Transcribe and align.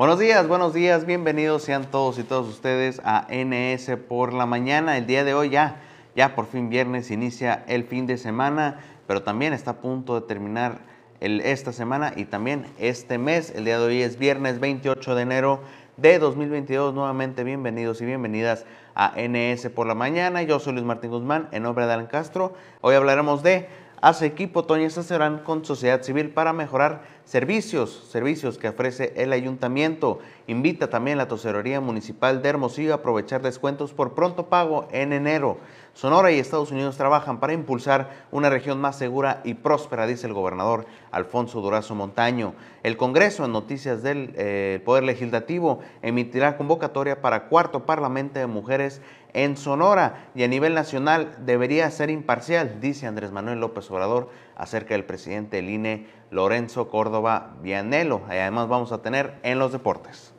Buenos 0.00 0.18
días, 0.18 0.48
buenos 0.48 0.72
días, 0.72 1.04
bienvenidos 1.04 1.62
sean 1.62 1.90
todos 1.90 2.18
y 2.18 2.22
todas 2.22 2.46
ustedes 2.46 3.02
a 3.04 3.26
NS 3.28 3.98
por 4.08 4.32
la 4.32 4.46
mañana. 4.46 4.96
El 4.96 5.06
día 5.06 5.24
de 5.24 5.34
hoy 5.34 5.50
ya, 5.50 5.82
ya 6.16 6.34
por 6.34 6.46
fin 6.46 6.70
viernes 6.70 7.10
inicia 7.10 7.64
el 7.68 7.84
fin 7.84 8.06
de 8.06 8.16
semana, 8.16 8.80
pero 9.06 9.22
también 9.22 9.52
está 9.52 9.72
a 9.72 9.76
punto 9.82 10.18
de 10.18 10.26
terminar 10.26 10.78
esta 11.20 11.74
semana 11.74 12.14
y 12.16 12.24
también 12.24 12.64
este 12.78 13.18
mes. 13.18 13.52
El 13.54 13.66
día 13.66 13.78
de 13.78 13.84
hoy 13.84 14.00
es 14.00 14.18
viernes 14.18 14.58
28 14.58 15.14
de 15.14 15.20
enero 15.20 15.60
de 15.98 16.18
2022. 16.18 16.94
Nuevamente 16.94 17.44
bienvenidos 17.44 18.00
y 18.00 18.06
bienvenidas 18.06 18.64
a 18.94 19.12
NS 19.18 19.68
por 19.68 19.86
la 19.86 19.94
mañana. 19.94 20.42
Yo 20.42 20.60
soy 20.60 20.72
Luis 20.72 20.86
Martín 20.86 21.10
Guzmán 21.10 21.50
en 21.52 21.64
nombre 21.64 21.84
de 21.84 21.92
Alan 21.92 22.06
Castro. 22.06 22.54
Hoy 22.80 22.94
hablaremos 22.94 23.42
de 23.42 23.68
hace 24.00 24.26
equipo 24.26 24.64
Toño 24.64 24.88
Sacerán 24.90 25.40
con 25.40 25.64
sociedad 25.64 26.02
civil 26.02 26.30
para 26.30 26.52
mejorar 26.52 27.02
servicios, 27.24 28.08
servicios 28.10 28.58
que 28.58 28.68
ofrece 28.68 29.12
el 29.16 29.32
ayuntamiento. 29.32 30.18
Invita 30.46 30.90
también 30.90 31.18
la 31.18 31.28
Tocerería 31.28 31.80
Municipal 31.80 32.42
de 32.42 32.48
Hermosillo 32.48 32.92
a 32.92 32.96
aprovechar 32.96 33.42
descuentos 33.42 33.92
por 33.92 34.14
pronto 34.14 34.48
pago 34.48 34.88
en 34.92 35.12
enero. 35.12 35.58
Sonora 36.00 36.32
y 36.32 36.38
Estados 36.38 36.70
Unidos 36.70 36.96
trabajan 36.96 37.40
para 37.40 37.52
impulsar 37.52 38.08
una 38.30 38.48
región 38.48 38.80
más 38.80 38.96
segura 38.96 39.42
y 39.44 39.52
próspera, 39.52 40.06
dice 40.06 40.26
el 40.26 40.32
gobernador 40.32 40.86
Alfonso 41.10 41.60
Durazo 41.60 41.94
Montaño. 41.94 42.54
El 42.82 42.96
Congreso, 42.96 43.44
en 43.44 43.52
noticias 43.52 44.02
del 44.02 44.32
eh, 44.38 44.80
Poder 44.82 45.04
Legislativo, 45.04 45.80
emitirá 46.00 46.56
convocatoria 46.56 47.20
para 47.20 47.48
cuarto 47.48 47.84
Parlamento 47.84 48.38
de 48.38 48.46
Mujeres 48.46 49.02
en 49.34 49.58
Sonora 49.58 50.30
y 50.34 50.42
a 50.42 50.48
nivel 50.48 50.72
nacional 50.72 51.36
debería 51.44 51.90
ser 51.90 52.08
imparcial, 52.08 52.80
dice 52.80 53.06
Andrés 53.06 53.30
Manuel 53.30 53.60
López 53.60 53.90
Obrador 53.90 54.30
acerca 54.56 54.94
del 54.94 55.04
presidente 55.04 55.56
del 55.56 55.68
INE, 55.68 56.06
Lorenzo 56.30 56.88
Córdoba 56.88 57.56
Vianelo. 57.60 58.22
Y 58.30 58.36
además 58.36 58.68
vamos 58.68 58.90
a 58.92 59.02
tener 59.02 59.34
en 59.42 59.58
los 59.58 59.70
deportes. 59.70 60.32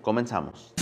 Comenzamos. 0.00 0.77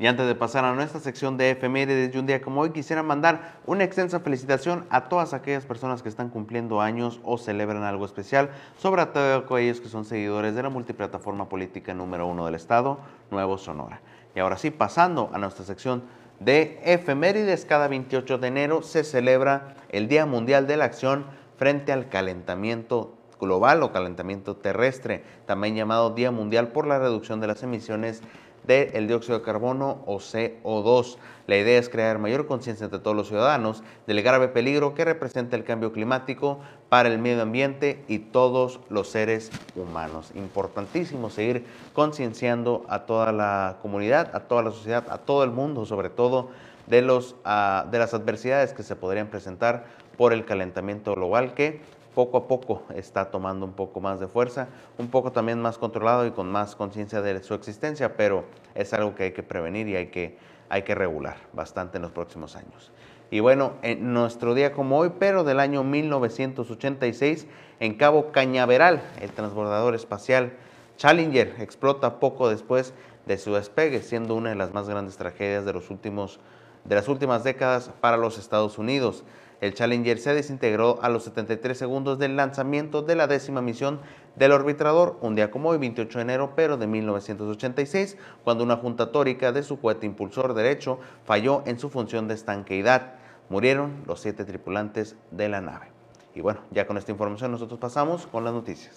Y 0.00 0.06
antes 0.06 0.28
de 0.28 0.36
pasar 0.36 0.64
a 0.64 0.74
nuestra 0.74 1.00
sección 1.00 1.36
de 1.36 1.50
efemérides 1.50 2.12
de 2.12 2.20
un 2.20 2.26
día 2.26 2.40
como 2.40 2.60
hoy, 2.60 2.70
quisiera 2.70 3.02
mandar 3.02 3.58
una 3.66 3.82
extensa 3.82 4.20
felicitación 4.20 4.86
a 4.90 5.08
todas 5.08 5.34
aquellas 5.34 5.66
personas 5.66 6.02
que 6.04 6.08
están 6.08 6.28
cumpliendo 6.28 6.80
años 6.80 7.20
o 7.24 7.36
celebran 7.36 7.82
algo 7.82 8.04
especial, 8.04 8.50
sobre 8.78 9.04
todo 9.06 9.38
aquellos 9.38 9.80
que 9.80 9.88
son 9.88 10.04
seguidores 10.04 10.54
de 10.54 10.62
la 10.62 10.68
multiplataforma 10.68 11.48
política 11.48 11.94
número 11.94 12.28
uno 12.28 12.46
del 12.46 12.54
Estado, 12.54 13.00
Nuevo 13.32 13.58
Sonora. 13.58 14.00
Y 14.36 14.38
ahora 14.38 14.56
sí, 14.56 14.70
pasando 14.70 15.30
a 15.32 15.38
nuestra 15.38 15.64
sección 15.64 16.04
de 16.38 16.80
efemérides, 16.84 17.64
cada 17.64 17.88
28 17.88 18.38
de 18.38 18.46
enero 18.46 18.82
se 18.82 19.02
celebra 19.02 19.74
el 19.88 20.06
Día 20.06 20.26
Mundial 20.26 20.68
de 20.68 20.76
la 20.76 20.84
Acción 20.84 21.24
frente 21.56 21.90
al 21.90 22.08
calentamiento 22.08 23.14
global 23.40 23.82
o 23.82 23.92
calentamiento 23.92 24.56
terrestre, 24.56 25.24
también 25.46 25.74
llamado 25.74 26.10
Día 26.10 26.30
Mundial 26.30 26.68
por 26.68 26.86
la 26.86 27.00
Reducción 27.00 27.40
de 27.40 27.48
las 27.48 27.62
Emisiones 27.64 28.22
del 28.68 29.08
dióxido 29.08 29.38
de 29.38 29.44
carbono 29.44 30.02
o 30.06 30.18
CO2. 30.18 31.16
La 31.46 31.56
idea 31.56 31.78
es 31.78 31.88
crear 31.88 32.18
mayor 32.18 32.46
conciencia 32.46 32.84
entre 32.84 33.00
todos 33.00 33.16
los 33.16 33.28
ciudadanos 33.28 33.82
del 34.06 34.22
grave 34.22 34.48
peligro 34.48 34.94
que 34.94 35.06
representa 35.06 35.56
el 35.56 35.64
cambio 35.64 35.92
climático 35.92 36.60
para 36.90 37.08
el 37.08 37.18
medio 37.18 37.42
ambiente 37.42 38.04
y 38.08 38.18
todos 38.18 38.80
los 38.90 39.08
seres 39.08 39.50
humanos. 39.74 40.32
Importantísimo 40.34 41.30
seguir 41.30 41.64
concienciando 41.94 42.84
a 42.88 43.06
toda 43.06 43.32
la 43.32 43.78
comunidad, 43.80 44.36
a 44.36 44.40
toda 44.40 44.62
la 44.62 44.70
sociedad, 44.70 45.06
a 45.08 45.16
todo 45.16 45.44
el 45.44 45.50
mundo, 45.50 45.86
sobre 45.86 46.10
todo 46.10 46.50
de, 46.86 47.00
los, 47.00 47.36
ah, 47.44 47.86
de 47.90 47.98
las 47.98 48.12
adversidades 48.12 48.74
que 48.74 48.82
se 48.82 48.96
podrían 48.96 49.28
presentar 49.28 49.86
por 50.18 50.34
el 50.34 50.44
calentamiento 50.44 51.14
global 51.14 51.54
que 51.54 51.80
poco 52.14 52.36
a 52.38 52.48
poco 52.48 52.82
está 52.94 53.30
tomando 53.30 53.66
un 53.66 53.72
poco 53.72 54.00
más 54.00 54.20
de 54.20 54.28
fuerza, 54.28 54.68
un 54.98 55.08
poco 55.08 55.32
también 55.32 55.60
más 55.60 55.78
controlado 55.78 56.26
y 56.26 56.30
con 56.30 56.50
más 56.50 56.74
conciencia 56.74 57.20
de 57.22 57.42
su 57.42 57.54
existencia, 57.54 58.16
pero 58.16 58.44
es 58.74 58.92
algo 58.92 59.14
que 59.14 59.24
hay 59.24 59.32
que 59.32 59.42
prevenir 59.42 59.88
y 59.88 59.96
hay 59.96 60.06
que, 60.08 60.38
hay 60.68 60.82
que 60.82 60.94
regular 60.94 61.36
bastante 61.52 61.98
en 61.98 62.02
los 62.02 62.12
próximos 62.12 62.56
años. 62.56 62.90
Y 63.30 63.40
bueno, 63.40 63.74
en 63.82 64.14
nuestro 64.14 64.54
día 64.54 64.72
como 64.72 64.98
hoy, 64.98 65.12
pero 65.18 65.44
del 65.44 65.60
año 65.60 65.84
1986, 65.84 67.46
en 67.78 67.94
Cabo 67.94 68.32
Cañaveral, 68.32 69.02
el 69.20 69.30
transbordador 69.32 69.94
espacial 69.94 70.52
Challenger 70.96 71.54
explota 71.60 72.18
poco 72.18 72.48
después 72.48 72.94
de 73.26 73.36
su 73.36 73.54
despegue, 73.54 74.02
siendo 74.02 74.34
una 74.34 74.50
de 74.50 74.56
las 74.56 74.72
más 74.72 74.88
grandes 74.88 75.16
tragedias 75.16 75.64
de, 75.66 75.74
los 75.74 75.90
últimos, 75.90 76.40
de 76.84 76.94
las 76.94 77.06
últimas 77.06 77.44
décadas 77.44 77.90
para 78.00 78.16
los 78.16 78.38
Estados 78.38 78.78
Unidos. 78.78 79.24
El 79.60 79.74
Challenger 79.74 80.18
se 80.18 80.34
desintegró 80.34 80.98
a 81.02 81.08
los 81.08 81.24
73 81.24 81.76
segundos 81.76 82.18
del 82.18 82.36
lanzamiento 82.36 83.02
de 83.02 83.16
la 83.16 83.26
décima 83.26 83.60
misión 83.60 84.00
del 84.36 84.52
orbitador, 84.52 85.18
un 85.20 85.34
día 85.34 85.50
como 85.50 85.70
hoy, 85.70 85.78
28 85.78 86.18
de 86.18 86.22
enero, 86.22 86.52
pero 86.54 86.76
de 86.76 86.86
1986, 86.86 88.16
cuando 88.44 88.62
una 88.62 88.76
junta 88.76 89.10
tórica 89.10 89.50
de 89.50 89.64
su 89.64 89.80
cohete 89.80 90.06
impulsor 90.06 90.54
derecho 90.54 91.00
falló 91.24 91.62
en 91.66 91.78
su 91.80 91.90
función 91.90 92.28
de 92.28 92.34
estanqueidad. 92.34 93.14
Murieron 93.48 94.04
los 94.06 94.20
siete 94.20 94.44
tripulantes 94.44 95.16
de 95.32 95.48
la 95.48 95.60
nave. 95.60 95.86
Y 96.34 96.40
bueno, 96.40 96.60
ya 96.70 96.86
con 96.86 96.96
esta 96.96 97.10
información 97.10 97.50
nosotros 97.50 97.80
pasamos 97.80 98.28
con 98.28 98.44
las 98.44 98.52
noticias. 98.52 98.94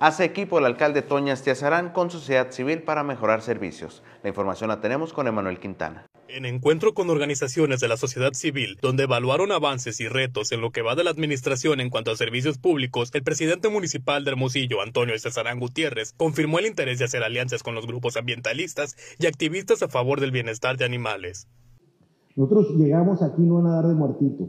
Hace 0.00 0.22
equipo 0.22 0.60
el 0.60 0.64
alcalde 0.64 1.02
Toña 1.02 1.32
Estiazarán 1.32 1.90
con 1.90 2.08
sociedad 2.08 2.52
civil 2.52 2.84
para 2.84 3.02
mejorar 3.02 3.42
servicios. 3.42 4.04
La 4.22 4.28
información 4.28 4.68
la 4.68 4.80
tenemos 4.80 5.12
con 5.12 5.26
Emanuel 5.26 5.58
Quintana. 5.58 6.06
En 6.28 6.44
encuentro 6.44 6.94
con 6.94 7.10
organizaciones 7.10 7.80
de 7.80 7.88
la 7.88 7.96
sociedad 7.96 8.32
civil, 8.32 8.78
donde 8.80 9.04
evaluaron 9.04 9.50
avances 9.50 9.98
y 9.98 10.06
retos 10.06 10.52
en 10.52 10.60
lo 10.60 10.70
que 10.70 10.82
va 10.82 10.94
de 10.94 11.02
la 11.02 11.10
administración 11.10 11.80
en 11.80 11.90
cuanto 11.90 12.12
a 12.12 12.16
servicios 12.16 12.58
públicos, 12.58 13.10
el 13.12 13.24
presidente 13.24 13.70
municipal 13.70 14.24
de 14.24 14.30
Hermosillo, 14.30 14.82
Antonio 14.82 15.16
Estezarán 15.16 15.58
Gutiérrez, 15.58 16.12
confirmó 16.16 16.60
el 16.60 16.66
interés 16.66 17.00
de 17.00 17.06
hacer 17.06 17.24
alianzas 17.24 17.64
con 17.64 17.74
los 17.74 17.88
grupos 17.88 18.16
ambientalistas 18.16 18.94
y 19.18 19.26
activistas 19.26 19.82
a 19.82 19.88
favor 19.88 20.20
del 20.20 20.30
bienestar 20.30 20.76
de 20.76 20.84
animales. 20.84 21.48
Nosotros 22.36 22.68
llegamos 22.76 23.20
aquí 23.20 23.42
no 23.42 23.58
a 23.58 23.62
nadar 23.62 23.88
de 23.88 23.94
muertito, 23.94 24.48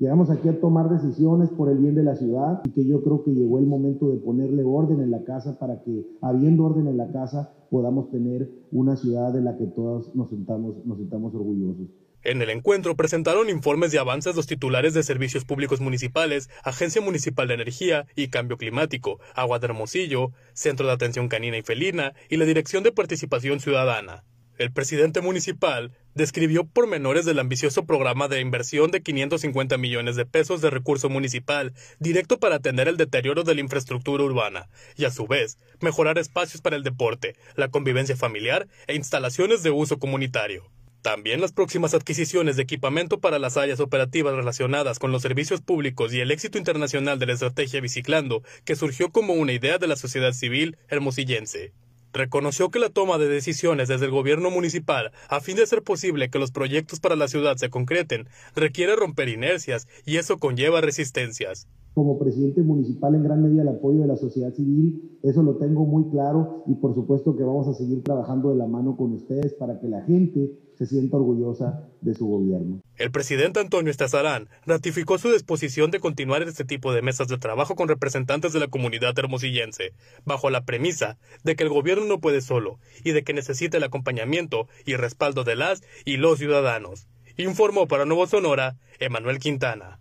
Llegamos 0.00 0.30
aquí 0.30 0.48
a 0.48 0.58
tomar 0.58 0.88
decisiones 0.88 1.50
por 1.50 1.68
el 1.68 1.76
bien 1.76 1.94
de 1.94 2.02
la 2.02 2.16
ciudad 2.16 2.62
y 2.64 2.70
que 2.70 2.86
yo 2.86 3.02
creo 3.02 3.22
que 3.22 3.32
llegó 3.32 3.58
el 3.58 3.66
momento 3.66 4.08
de 4.08 4.16
ponerle 4.16 4.64
orden 4.64 5.02
en 5.02 5.10
la 5.10 5.24
casa 5.24 5.58
para 5.58 5.82
que, 5.82 6.06
habiendo 6.22 6.64
orden 6.64 6.88
en 6.88 6.96
la 6.96 7.12
casa, 7.12 7.52
podamos 7.68 8.10
tener 8.10 8.50
una 8.72 8.96
ciudad 8.96 9.30
de 9.30 9.42
la 9.42 9.58
que 9.58 9.66
todos 9.66 10.16
nos 10.16 10.30
sentamos, 10.30 10.86
nos 10.86 10.96
sentamos 10.96 11.34
orgullosos. 11.34 11.88
En 12.22 12.40
el 12.40 12.48
encuentro 12.48 12.96
presentaron 12.96 13.50
informes 13.50 13.92
de 13.92 13.98
avances 13.98 14.34
los 14.34 14.46
titulares 14.46 14.94
de 14.94 15.02
servicios 15.02 15.44
públicos 15.44 15.82
municipales, 15.82 16.48
Agencia 16.64 17.02
Municipal 17.02 17.48
de 17.48 17.54
Energía 17.54 18.06
y 18.16 18.28
Cambio 18.28 18.56
Climático, 18.56 19.20
Agua 19.34 19.58
de 19.58 19.66
Hermosillo, 19.66 20.32
Centro 20.54 20.86
de 20.86 20.94
Atención 20.94 21.28
Canina 21.28 21.58
y 21.58 21.62
Felina 21.62 22.14
y 22.30 22.38
la 22.38 22.46
Dirección 22.46 22.82
de 22.84 22.92
Participación 22.92 23.60
Ciudadana. 23.60 24.24
El 24.60 24.72
presidente 24.72 25.22
municipal 25.22 25.90
describió 26.14 26.66
pormenores 26.66 27.24
del 27.24 27.38
ambicioso 27.38 27.86
programa 27.86 28.28
de 28.28 28.42
inversión 28.42 28.90
de 28.90 29.00
550 29.00 29.78
millones 29.78 30.16
de 30.16 30.26
pesos 30.26 30.60
de 30.60 30.68
recurso 30.68 31.08
municipal 31.08 31.72
directo 31.98 32.38
para 32.38 32.56
atender 32.56 32.86
el 32.86 32.98
deterioro 32.98 33.42
de 33.42 33.54
la 33.54 33.62
infraestructura 33.62 34.22
urbana 34.22 34.68
y 34.98 35.06
a 35.06 35.10
su 35.10 35.26
vez 35.26 35.56
mejorar 35.80 36.18
espacios 36.18 36.60
para 36.60 36.76
el 36.76 36.82
deporte, 36.82 37.36
la 37.56 37.70
convivencia 37.70 38.18
familiar 38.18 38.68
e 38.86 38.96
instalaciones 38.96 39.62
de 39.62 39.70
uso 39.70 39.98
comunitario. 39.98 40.70
También 41.00 41.40
las 41.40 41.52
próximas 41.52 41.94
adquisiciones 41.94 42.56
de 42.56 42.64
equipamiento 42.64 43.18
para 43.18 43.38
las 43.38 43.56
áreas 43.56 43.80
operativas 43.80 44.34
relacionadas 44.34 44.98
con 44.98 45.10
los 45.10 45.22
servicios 45.22 45.62
públicos 45.62 46.12
y 46.12 46.20
el 46.20 46.30
éxito 46.30 46.58
internacional 46.58 47.18
de 47.18 47.24
la 47.24 47.32
estrategia 47.32 47.80
Biciclando, 47.80 48.42
que 48.66 48.76
surgió 48.76 49.10
como 49.10 49.32
una 49.32 49.54
idea 49.54 49.78
de 49.78 49.86
la 49.86 49.96
sociedad 49.96 50.34
civil 50.34 50.76
hermosillense 50.90 51.72
reconoció 52.12 52.70
que 52.70 52.78
la 52.78 52.88
toma 52.88 53.18
de 53.18 53.28
decisiones 53.28 53.88
desde 53.88 54.06
el 54.06 54.10
gobierno 54.10 54.50
municipal 54.50 55.12
a 55.28 55.40
fin 55.40 55.56
de 55.56 55.62
hacer 55.62 55.82
posible 55.82 56.30
que 56.30 56.38
los 56.38 56.50
proyectos 56.50 57.00
para 57.00 57.16
la 57.16 57.28
ciudad 57.28 57.56
se 57.56 57.70
concreten 57.70 58.26
requiere 58.54 58.96
romper 58.96 59.28
inercias 59.28 59.88
y 60.04 60.16
eso 60.16 60.38
conlleva 60.38 60.80
resistencias. 60.80 61.66
Como 61.94 62.18
presidente 62.18 62.62
municipal 62.62 63.14
en 63.14 63.24
gran 63.24 63.42
medida 63.42 63.62
el 63.62 63.68
apoyo 63.68 64.00
de 64.00 64.06
la 64.06 64.16
sociedad 64.16 64.52
civil, 64.54 65.18
eso 65.22 65.42
lo 65.42 65.56
tengo 65.56 65.84
muy 65.84 66.08
claro 66.10 66.64
y 66.66 66.74
por 66.74 66.94
supuesto 66.94 67.36
que 67.36 67.42
vamos 67.42 67.66
a 67.68 67.74
seguir 67.74 68.02
trabajando 68.02 68.50
de 68.50 68.56
la 68.56 68.66
mano 68.66 68.96
con 68.96 69.12
ustedes 69.12 69.54
para 69.54 69.80
que 69.80 69.88
la 69.88 70.02
gente 70.02 70.52
se 70.80 70.86
sienta 70.86 71.18
orgullosa 71.18 71.86
de 72.00 72.14
su 72.14 72.26
gobierno. 72.26 72.80
El 72.96 73.10
presidente 73.10 73.60
Antonio 73.60 73.90
Estazarán 73.90 74.48
ratificó 74.64 75.18
su 75.18 75.30
disposición 75.30 75.90
de 75.90 76.00
continuar 76.00 76.40
este 76.42 76.64
tipo 76.64 76.94
de 76.94 77.02
mesas 77.02 77.28
de 77.28 77.36
trabajo 77.36 77.74
con 77.74 77.86
representantes 77.86 78.54
de 78.54 78.60
la 78.60 78.68
comunidad 78.68 79.18
hermosillense, 79.18 79.92
bajo 80.24 80.48
la 80.48 80.64
premisa 80.64 81.18
de 81.44 81.54
que 81.54 81.64
el 81.64 81.68
gobierno 81.68 82.06
no 82.06 82.18
puede 82.18 82.40
solo 82.40 82.78
y 83.04 83.12
de 83.12 83.22
que 83.22 83.34
necesita 83.34 83.76
el 83.76 83.84
acompañamiento 83.84 84.68
y 84.86 84.96
respaldo 84.96 85.44
de 85.44 85.56
las 85.56 85.82
y 86.06 86.16
los 86.16 86.38
ciudadanos. 86.38 87.08
Informó 87.36 87.86
para 87.86 88.06
Nuevo 88.06 88.26
Sonora 88.26 88.78
Emanuel 89.00 89.38
Quintana. 89.38 90.00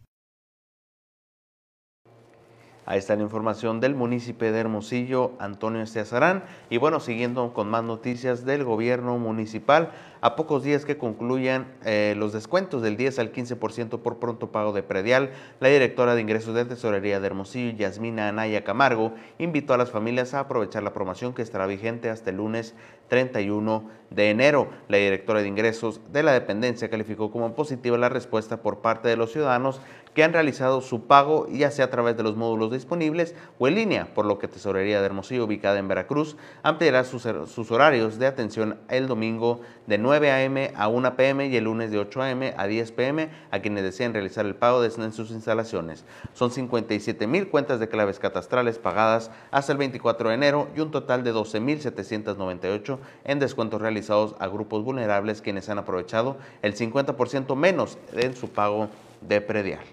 Ahí 2.90 2.98
está 2.98 3.16
la 3.16 3.22
información 3.22 3.82
del 3.82 3.94
municipio 3.94 4.52
de 4.52 4.58
Hermosillo, 4.58 5.34
Antonio 5.38 5.80
Esteazarán. 5.84 6.44
Y 6.72 6.78
bueno, 6.78 7.00
siguiendo 7.00 7.54
con 7.54 7.70
más 7.70 7.84
noticias 7.84 8.46
del 8.46 8.64
gobierno 8.64 9.20
municipal, 9.20 9.92
a 10.22 10.36
pocos 10.36 10.64
días 10.64 10.86
que 10.86 10.98
concluyan 10.98 11.68
eh, 11.86 12.14
los 12.18 12.34
descuentos 12.34 12.82
del 12.82 12.98
10 12.98 13.20
al 13.20 13.32
15% 13.32 14.00
por 14.00 14.18
pronto 14.18 14.52
pago 14.52 14.74
de 14.74 14.84
predial, 14.84 15.32
la 15.60 15.70
directora 15.70 16.16
de 16.16 16.22
ingresos 16.22 16.56
de 16.56 16.66
Tesorería 16.66 17.20
de 17.20 17.28
Hermosillo, 17.28 17.78
Yasmina 17.78 18.30
Anaya 18.30 18.64
Camargo, 18.64 19.14
invitó 19.38 19.74
a 19.74 19.78
las 19.78 19.92
familias 19.92 20.34
a 20.34 20.42
aprovechar 20.42 20.84
la 20.84 20.94
promoción 20.94 21.34
que 21.34 21.42
estará 21.42 21.66
vigente 21.66 22.10
hasta 22.10 22.30
el 22.30 22.38
lunes 22.38 22.76
31 23.08 23.90
de 24.10 24.30
enero. 24.30 24.70
La 24.88 24.98
directora 24.98 25.42
de 25.42 25.48
ingresos 25.48 26.02
de 26.12 26.24
la 26.24 26.34
dependencia 26.34 26.90
calificó 26.90 27.32
como 27.32 27.56
positiva 27.56 27.98
la 27.98 28.10
respuesta 28.10 28.62
por 28.62 28.80
parte 28.80 29.08
de 29.10 29.18
los 29.18 29.32
ciudadanos 29.32 29.82
que 30.14 30.24
han 30.24 30.34
realizado 30.34 30.82
su 30.82 31.06
pago 31.06 31.48
ya 31.48 31.72
sea 31.72 31.86
a 31.86 31.90
través 31.90 32.18
de 32.18 32.24
los 32.24 32.36
módulos 32.36 32.72
disponibles 32.72 33.36
o 33.60 33.68
en 33.68 33.76
línea, 33.76 34.14
por 34.14 34.26
lo 34.26 34.40
que 34.40 34.48
Tesorería 34.48 35.00
de 35.00 35.06
Hermosillo, 35.06 35.46
ubicada 35.46 35.78
en 35.78 35.88
Veracruz, 35.88 36.36
ampliará 36.64 37.04
sus, 37.04 37.26
horarios 37.72 38.18
de 38.18 38.28
atención 38.28 38.80
el 38.90 39.08
domingo 39.08 39.62
de 39.88 39.98
9 39.98 40.09
a.m. 40.14 40.72
a 40.76 40.88
1 40.88 41.16
p.m. 41.16 41.48
y 41.48 41.56
el 41.56 41.64
lunes 41.64 41.92
de 41.92 42.00
8 42.00 42.22
a.m. 42.22 42.54
a 42.58 42.68
10 42.68 42.92
p.m. 42.92 43.30
a 43.52 43.60
quienes 43.60 43.84
deseen 43.84 44.14
realizar 44.14 44.46
el 44.46 44.56
pago 44.56 44.84
en 44.84 45.14
sus 45.14 45.32
instalaciones. 45.32 46.06
Son 46.34 46.52
57 46.52 47.28
mil 47.28 47.50
cuentas 47.50 47.80
de 47.80 47.90
claves 47.90 48.20
catastrales 48.20 48.80
pagadas 48.80 49.32
hasta 49.52 49.72
el 49.72 49.78
24 49.78 50.30
de 50.30 50.36
enero 50.36 50.68
y 50.76 50.80
un 50.80 50.92
total 50.92 51.24
de 51.24 51.34
12.798 51.34 52.98
en 53.26 53.40
descuentos 53.40 53.82
realizados 53.82 54.36
a 54.40 54.48
grupos 54.48 54.84
vulnerables 54.84 55.42
quienes 55.42 55.70
han 55.70 55.78
aprovechado 55.78 56.38
el 56.62 56.76
50% 56.76 57.56
menos 57.56 57.98
en 58.14 58.36
su 58.36 58.50
pago 58.50 58.90
de 59.22 59.42
predial. 59.42 59.84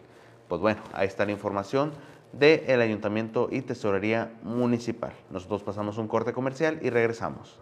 Pues 0.49 0.61
bueno, 0.61 0.81
ahí 0.93 1.07
está 1.07 1.25
la 1.25 1.33
información 1.33 1.93
del 2.33 2.81
Ayuntamiento 2.81 3.49
y 3.51 3.63
Tesorería 3.63 4.33
Municipal. 4.43 5.13
Nosotros 5.31 5.63
pasamos 5.63 5.99
un 5.99 6.09
corte 6.09 6.33
comercial 6.33 6.79
y 6.83 6.91
regresamos. 6.91 7.59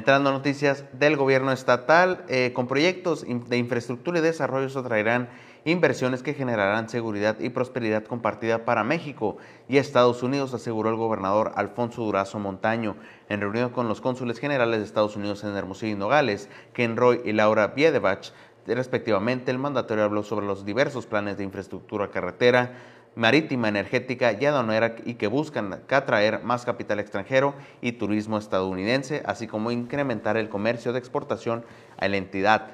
Entrando 0.00 0.30
a 0.30 0.32
noticias 0.32 0.86
del 0.94 1.18
gobierno 1.18 1.52
estatal, 1.52 2.24
eh, 2.28 2.52
con 2.54 2.66
proyectos 2.66 3.26
de 3.28 3.58
infraestructura 3.58 4.18
y 4.18 4.22
desarrollo 4.22 4.70
se 4.70 4.78
atraerán 4.78 5.28
inversiones 5.66 6.22
que 6.22 6.32
generarán 6.32 6.88
seguridad 6.88 7.38
y 7.38 7.50
prosperidad 7.50 8.04
compartida 8.04 8.64
para 8.64 8.82
México 8.82 9.36
y 9.68 9.76
Estados 9.76 10.22
Unidos, 10.22 10.54
aseguró 10.54 10.88
el 10.88 10.96
gobernador 10.96 11.52
Alfonso 11.54 12.02
Durazo 12.02 12.38
Montaño 12.38 12.96
en 13.28 13.42
reunión 13.42 13.72
con 13.72 13.88
los 13.88 14.00
cónsules 14.00 14.38
generales 14.38 14.78
de 14.78 14.86
Estados 14.86 15.16
Unidos 15.16 15.44
en 15.44 15.54
Hermosillo 15.54 15.92
y 15.92 15.98
Nogales, 15.98 16.48
Ken 16.72 16.96
Roy 16.96 17.20
y 17.26 17.32
Laura 17.32 17.66
Biedebach. 17.66 18.32
Respectivamente, 18.66 19.50
el 19.50 19.58
mandatario 19.58 20.04
habló 20.04 20.22
sobre 20.22 20.46
los 20.46 20.64
diversos 20.64 21.04
planes 21.04 21.36
de 21.36 21.44
infraestructura 21.44 22.10
carretera, 22.10 22.72
marítima, 23.14 23.68
energética 23.68 24.32
y 24.32 24.44
aduanera 24.46 24.96
y 25.04 25.14
que 25.14 25.26
buscan 25.26 25.80
atraer 25.88 26.42
más 26.42 26.64
capital 26.64 27.00
extranjero 27.00 27.54
y 27.80 27.92
turismo 27.92 28.38
estadounidense, 28.38 29.22
así 29.26 29.46
como 29.46 29.70
incrementar 29.70 30.36
el 30.36 30.48
comercio 30.48 30.92
de 30.92 30.98
exportación 30.98 31.64
a 31.98 32.08
la 32.08 32.16
entidad. 32.16 32.68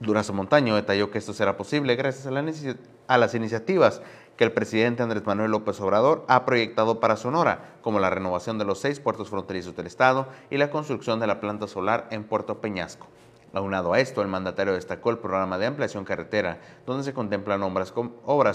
Durazo 0.00 0.32
Montaño 0.32 0.74
detalló 0.74 1.10
que 1.10 1.18
esto 1.18 1.32
será 1.32 1.56
posible 1.56 1.96
gracias 1.96 2.26
a, 2.26 3.18
las 3.18 3.34
iniciativas 3.34 4.02
que 4.36 4.44
el 4.44 4.52
presidente 4.52 5.02
Andrés 5.02 5.24
Manuel 5.24 5.52
López 5.52 5.80
Obrador 5.80 6.24
ha 6.28 6.44
proyectado 6.44 6.98
para 6.98 7.16
Sonora, 7.16 7.76
como 7.80 8.00
la 8.00 8.10
renovación 8.10 8.58
de 8.58 8.64
los 8.64 8.80
seis 8.80 8.98
puertos 8.98 9.30
fronterizos 9.30 9.76
del 9.76 9.86
Estado 9.86 10.26
y 10.50 10.56
la 10.58 10.70
construcción 10.70 11.20
de 11.20 11.28
la 11.28 11.40
planta 11.40 11.68
solar 11.68 12.08
en 12.10 12.24
Puerto 12.24 12.60
Peñasco. 12.60 13.06
Aunado 13.54 13.92
a 13.92 14.00
esto, 14.00 14.20
el 14.20 14.26
mandatario 14.26 14.74
destacó 14.74 15.10
el 15.10 15.18
programa 15.18 15.58
de 15.58 15.66
ampliación 15.66 16.04
carretera, 16.04 16.58
donde 16.86 17.04
se 17.04 17.14
contemplan 17.14 17.62
obras, 17.62 17.92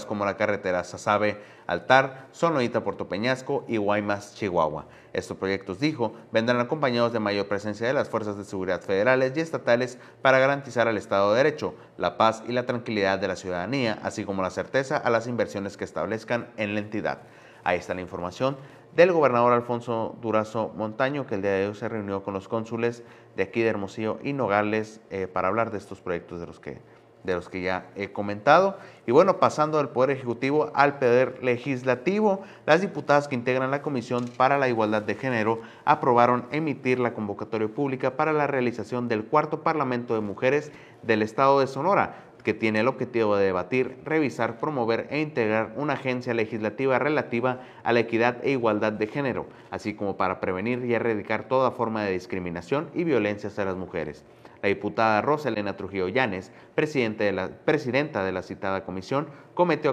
como 0.04 0.24
la 0.26 0.36
carretera 0.36 0.84
Sasabe, 0.84 1.40
Altar, 1.66 2.26
Sonoita, 2.32 2.84
Puerto 2.84 3.08
Peñasco 3.08 3.64
y 3.66 3.78
Guaymas, 3.78 4.34
Chihuahua. 4.34 4.84
Estos 5.14 5.38
proyectos, 5.38 5.80
dijo, 5.80 6.12
vendrán 6.32 6.60
acompañados 6.60 7.14
de 7.14 7.18
mayor 7.18 7.48
presencia 7.48 7.86
de 7.86 7.94
las 7.94 8.10
fuerzas 8.10 8.36
de 8.36 8.44
seguridad 8.44 8.82
federales 8.82 9.32
y 9.34 9.40
estatales 9.40 9.98
para 10.20 10.38
garantizar 10.38 10.86
el 10.86 10.98
Estado 10.98 11.30
de 11.32 11.44
Derecho, 11.44 11.74
la 11.96 12.18
paz 12.18 12.42
y 12.46 12.52
la 12.52 12.66
tranquilidad 12.66 13.18
de 13.18 13.28
la 13.28 13.36
ciudadanía, 13.36 13.98
así 14.02 14.26
como 14.26 14.42
la 14.42 14.50
certeza 14.50 14.98
a 14.98 15.08
las 15.08 15.26
inversiones 15.26 15.78
que 15.78 15.84
establezcan 15.84 16.50
en 16.58 16.74
la 16.74 16.80
entidad. 16.80 17.20
Ahí 17.64 17.78
está 17.78 17.94
la 17.94 18.00
información 18.02 18.56
del 18.96 19.12
gobernador 19.12 19.52
Alfonso 19.52 20.16
Durazo 20.20 20.72
Montaño, 20.76 21.26
que 21.26 21.36
el 21.36 21.42
día 21.42 21.52
de 21.52 21.68
hoy 21.68 21.74
se 21.74 21.88
reunió 21.88 22.22
con 22.22 22.34
los 22.34 22.48
cónsules 22.48 23.02
de 23.36 23.42
aquí 23.44 23.62
de 23.62 23.68
Hermosillo 23.68 24.18
y 24.22 24.32
Nogales 24.32 25.00
eh, 25.10 25.26
para 25.26 25.48
hablar 25.48 25.70
de 25.70 25.78
estos 25.78 26.00
proyectos 26.00 26.40
de 26.40 26.46
los 26.46 26.60
que 26.60 26.78
de 27.24 27.34
los 27.34 27.48
que 27.48 27.62
ya 27.62 27.86
he 27.96 28.12
comentado. 28.12 28.78
Y 29.06 29.12
bueno, 29.12 29.38
pasando 29.38 29.78
del 29.78 29.88
Poder 29.88 30.10
Ejecutivo 30.10 30.70
al 30.74 30.98
Poder 30.98 31.42
Legislativo, 31.42 32.42
las 32.66 32.80
diputadas 32.80 33.28
que 33.28 33.34
integran 33.34 33.70
la 33.70 33.82
Comisión 33.82 34.26
para 34.36 34.58
la 34.58 34.68
Igualdad 34.68 35.02
de 35.02 35.14
Género 35.14 35.60
aprobaron 35.84 36.46
emitir 36.50 36.98
la 36.98 37.12
convocatoria 37.12 37.68
pública 37.68 38.16
para 38.16 38.32
la 38.32 38.46
realización 38.46 39.08
del 39.08 39.24
cuarto 39.24 39.62
Parlamento 39.62 40.14
de 40.14 40.20
Mujeres 40.20 40.72
del 41.02 41.22
Estado 41.22 41.60
de 41.60 41.66
Sonora, 41.66 42.29
que 42.42 42.54
tiene 42.54 42.80
el 42.80 42.88
objetivo 42.88 43.36
de 43.36 43.46
debatir, 43.46 43.96
revisar, 44.04 44.58
promover 44.58 45.06
e 45.10 45.20
integrar 45.20 45.72
una 45.76 45.94
agencia 45.94 46.34
legislativa 46.34 46.98
relativa 46.98 47.60
a 47.82 47.92
la 47.92 48.00
equidad 48.00 48.38
e 48.42 48.50
igualdad 48.52 48.92
de 48.92 49.06
género, 49.06 49.46
así 49.70 49.94
como 49.94 50.16
para 50.16 50.40
prevenir 50.40 50.84
y 50.84 50.94
erradicar 50.94 51.48
toda 51.48 51.70
forma 51.70 52.04
de 52.04 52.12
discriminación 52.12 52.88
y 52.94 53.04
violencia 53.04 53.48
hacia 53.48 53.64
las 53.64 53.76
mujeres. 53.76 54.24
La 54.62 54.68
diputada 54.68 55.22
Rosa 55.22 55.48
Elena 55.48 55.76
Trujillo 55.76 56.08
Llanes, 56.08 56.52
de 56.76 57.32
la, 57.32 57.48
presidenta 57.48 58.24
de 58.24 58.32
la 58.32 58.42
citada 58.42 58.84
comisión, 58.84 59.28
sometió 59.54 59.90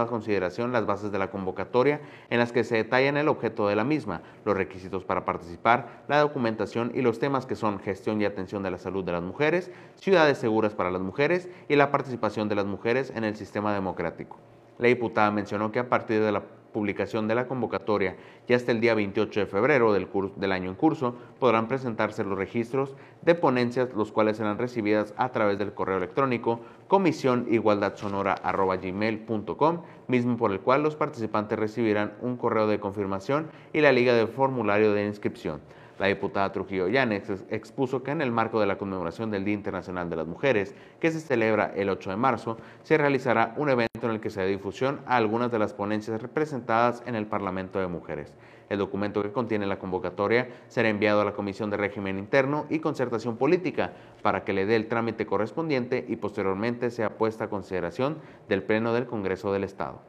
a 0.00 0.08
consideración 0.08 0.72
las 0.72 0.86
bases 0.86 1.12
de 1.12 1.18
la 1.18 1.30
convocatoria 1.30 2.00
en 2.30 2.38
las 2.38 2.52
que 2.52 2.64
se 2.64 2.76
detallan 2.76 3.16
el 3.16 3.28
objeto 3.28 3.68
de 3.68 3.76
la 3.76 3.84
misma, 3.84 4.22
los 4.44 4.56
requisitos 4.56 5.04
para 5.04 5.24
participar, 5.24 6.04
la 6.08 6.20
documentación 6.20 6.92
y 6.94 7.02
los 7.02 7.18
temas 7.18 7.46
que 7.46 7.56
son 7.56 7.78
gestión 7.78 8.20
y 8.20 8.24
atención 8.24 8.62
de 8.62 8.70
la 8.70 8.78
salud 8.78 9.04
de 9.04 9.12
las 9.12 9.22
mujeres, 9.22 9.70
ciudades 9.96 10.38
seguras 10.38 10.74
para 10.74 10.90
las 10.90 11.02
mujeres 11.02 11.48
y 11.68 11.76
la 11.76 11.90
participación 11.90 12.48
de 12.48 12.56
las 12.56 12.66
mujeres 12.66 13.12
en 13.14 13.24
el 13.24 13.36
sistema 13.36 13.72
democrático. 13.74 14.38
La 14.78 14.88
diputada 14.88 15.30
mencionó 15.30 15.70
que 15.70 15.78
a 15.78 15.88
partir 15.88 16.20
de 16.20 16.32
la 16.32 16.42
publicación 16.72 17.28
de 17.28 17.34
la 17.34 17.46
convocatoria 17.46 18.16
y 18.48 18.54
hasta 18.54 18.72
el 18.72 18.80
día 18.80 18.94
28 18.94 19.40
de 19.40 19.46
febrero 19.46 19.92
del, 19.92 20.08
año 20.52 20.70
en 20.70 20.74
curso 20.74 21.14
podrán 21.38 21.68
presentarse 21.68 22.24
los 22.24 22.36
registros 22.36 22.96
de 23.22 23.34
ponencias, 23.34 23.90
los 23.94 24.10
cuales 24.10 24.38
serán 24.38 24.58
recibidas 24.58 25.14
a 25.16 25.30
través 25.30 25.58
del 25.58 25.74
correo 25.74 25.98
electrónico 25.98 26.60
comisiónigualdadsonora.gmail.com, 26.88 29.82
mismo 30.08 30.36
por 30.36 30.50
el 30.52 30.60
cual 30.60 30.82
los 30.82 30.96
participantes 30.96 31.58
recibirán 31.58 32.14
un 32.20 32.36
correo 32.36 32.66
de 32.66 32.80
confirmación 32.80 33.48
y 33.72 33.80
la 33.80 33.92
liga 33.92 34.12
de 34.14 34.26
formulario 34.26 34.92
de 34.92 35.06
inscripción. 35.06 35.60
La 36.02 36.08
diputada 36.08 36.50
Trujillo 36.50 36.88
Llanes 36.88 37.30
expuso 37.48 38.02
que 38.02 38.10
en 38.10 38.22
el 38.22 38.32
marco 38.32 38.58
de 38.58 38.66
la 38.66 38.76
conmemoración 38.76 39.30
del 39.30 39.44
Día 39.44 39.54
Internacional 39.54 40.10
de 40.10 40.16
las 40.16 40.26
Mujeres, 40.26 40.74
que 40.98 41.12
se 41.12 41.20
celebra 41.20 41.72
el 41.76 41.88
8 41.88 42.10
de 42.10 42.16
marzo, 42.16 42.56
se 42.82 42.98
realizará 42.98 43.54
un 43.56 43.68
evento 43.68 44.00
en 44.02 44.10
el 44.10 44.20
que 44.20 44.30
se 44.30 44.40
dé 44.40 44.48
difusión 44.48 45.00
a 45.06 45.16
algunas 45.16 45.52
de 45.52 45.60
las 45.60 45.74
ponencias 45.74 46.20
representadas 46.20 47.04
en 47.06 47.14
el 47.14 47.28
Parlamento 47.28 47.78
de 47.78 47.86
Mujeres. 47.86 48.34
El 48.68 48.80
documento 48.80 49.22
que 49.22 49.30
contiene 49.30 49.64
la 49.64 49.78
convocatoria 49.78 50.48
será 50.66 50.88
enviado 50.88 51.20
a 51.20 51.24
la 51.24 51.34
Comisión 51.34 51.70
de 51.70 51.76
Régimen 51.76 52.18
Interno 52.18 52.66
y 52.68 52.80
Concertación 52.80 53.36
Política 53.36 53.92
para 54.22 54.42
que 54.42 54.52
le 54.52 54.66
dé 54.66 54.74
el 54.74 54.88
trámite 54.88 55.24
correspondiente 55.24 56.04
y 56.08 56.16
posteriormente 56.16 56.90
sea 56.90 57.16
puesta 57.16 57.44
a 57.44 57.48
consideración 57.48 58.18
del 58.48 58.64
Pleno 58.64 58.92
del 58.92 59.06
Congreso 59.06 59.52
del 59.52 59.62
Estado. 59.62 60.00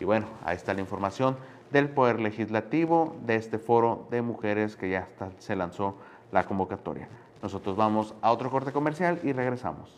Y 0.00 0.04
bueno, 0.04 0.28
ahí 0.44 0.56
está 0.56 0.74
la 0.74 0.80
información 0.80 1.36
del 1.76 1.90
Poder 1.90 2.20
Legislativo 2.20 3.16
de 3.26 3.34
este 3.36 3.58
foro 3.58 4.08
de 4.10 4.22
mujeres 4.22 4.76
que 4.76 4.88
ya 4.88 5.08
se 5.38 5.54
lanzó 5.54 5.98
la 6.32 6.44
convocatoria. 6.44 7.06
Nosotros 7.42 7.76
vamos 7.76 8.14
a 8.22 8.32
otro 8.32 8.50
corte 8.50 8.72
comercial 8.72 9.20
y 9.22 9.34
regresamos. 9.34 9.94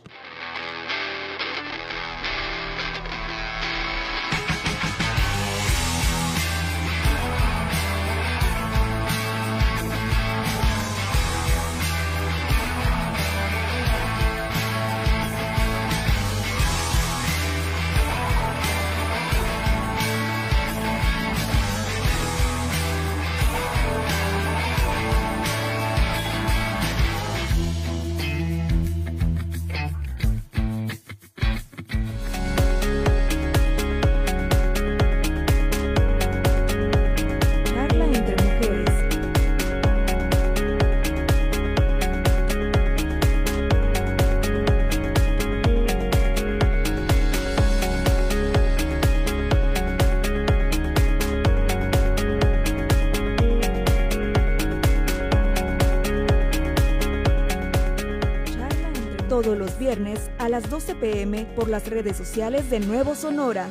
A 60.49 60.51
las 60.51 60.71
12 60.71 60.95
pm 60.95 61.45
por 61.55 61.69
las 61.69 61.91
redes 61.91 62.17
sociales 62.17 62.71
de 62.71 62.81
Nuevo 62.81 63.15
Sonora. 63.15 63.69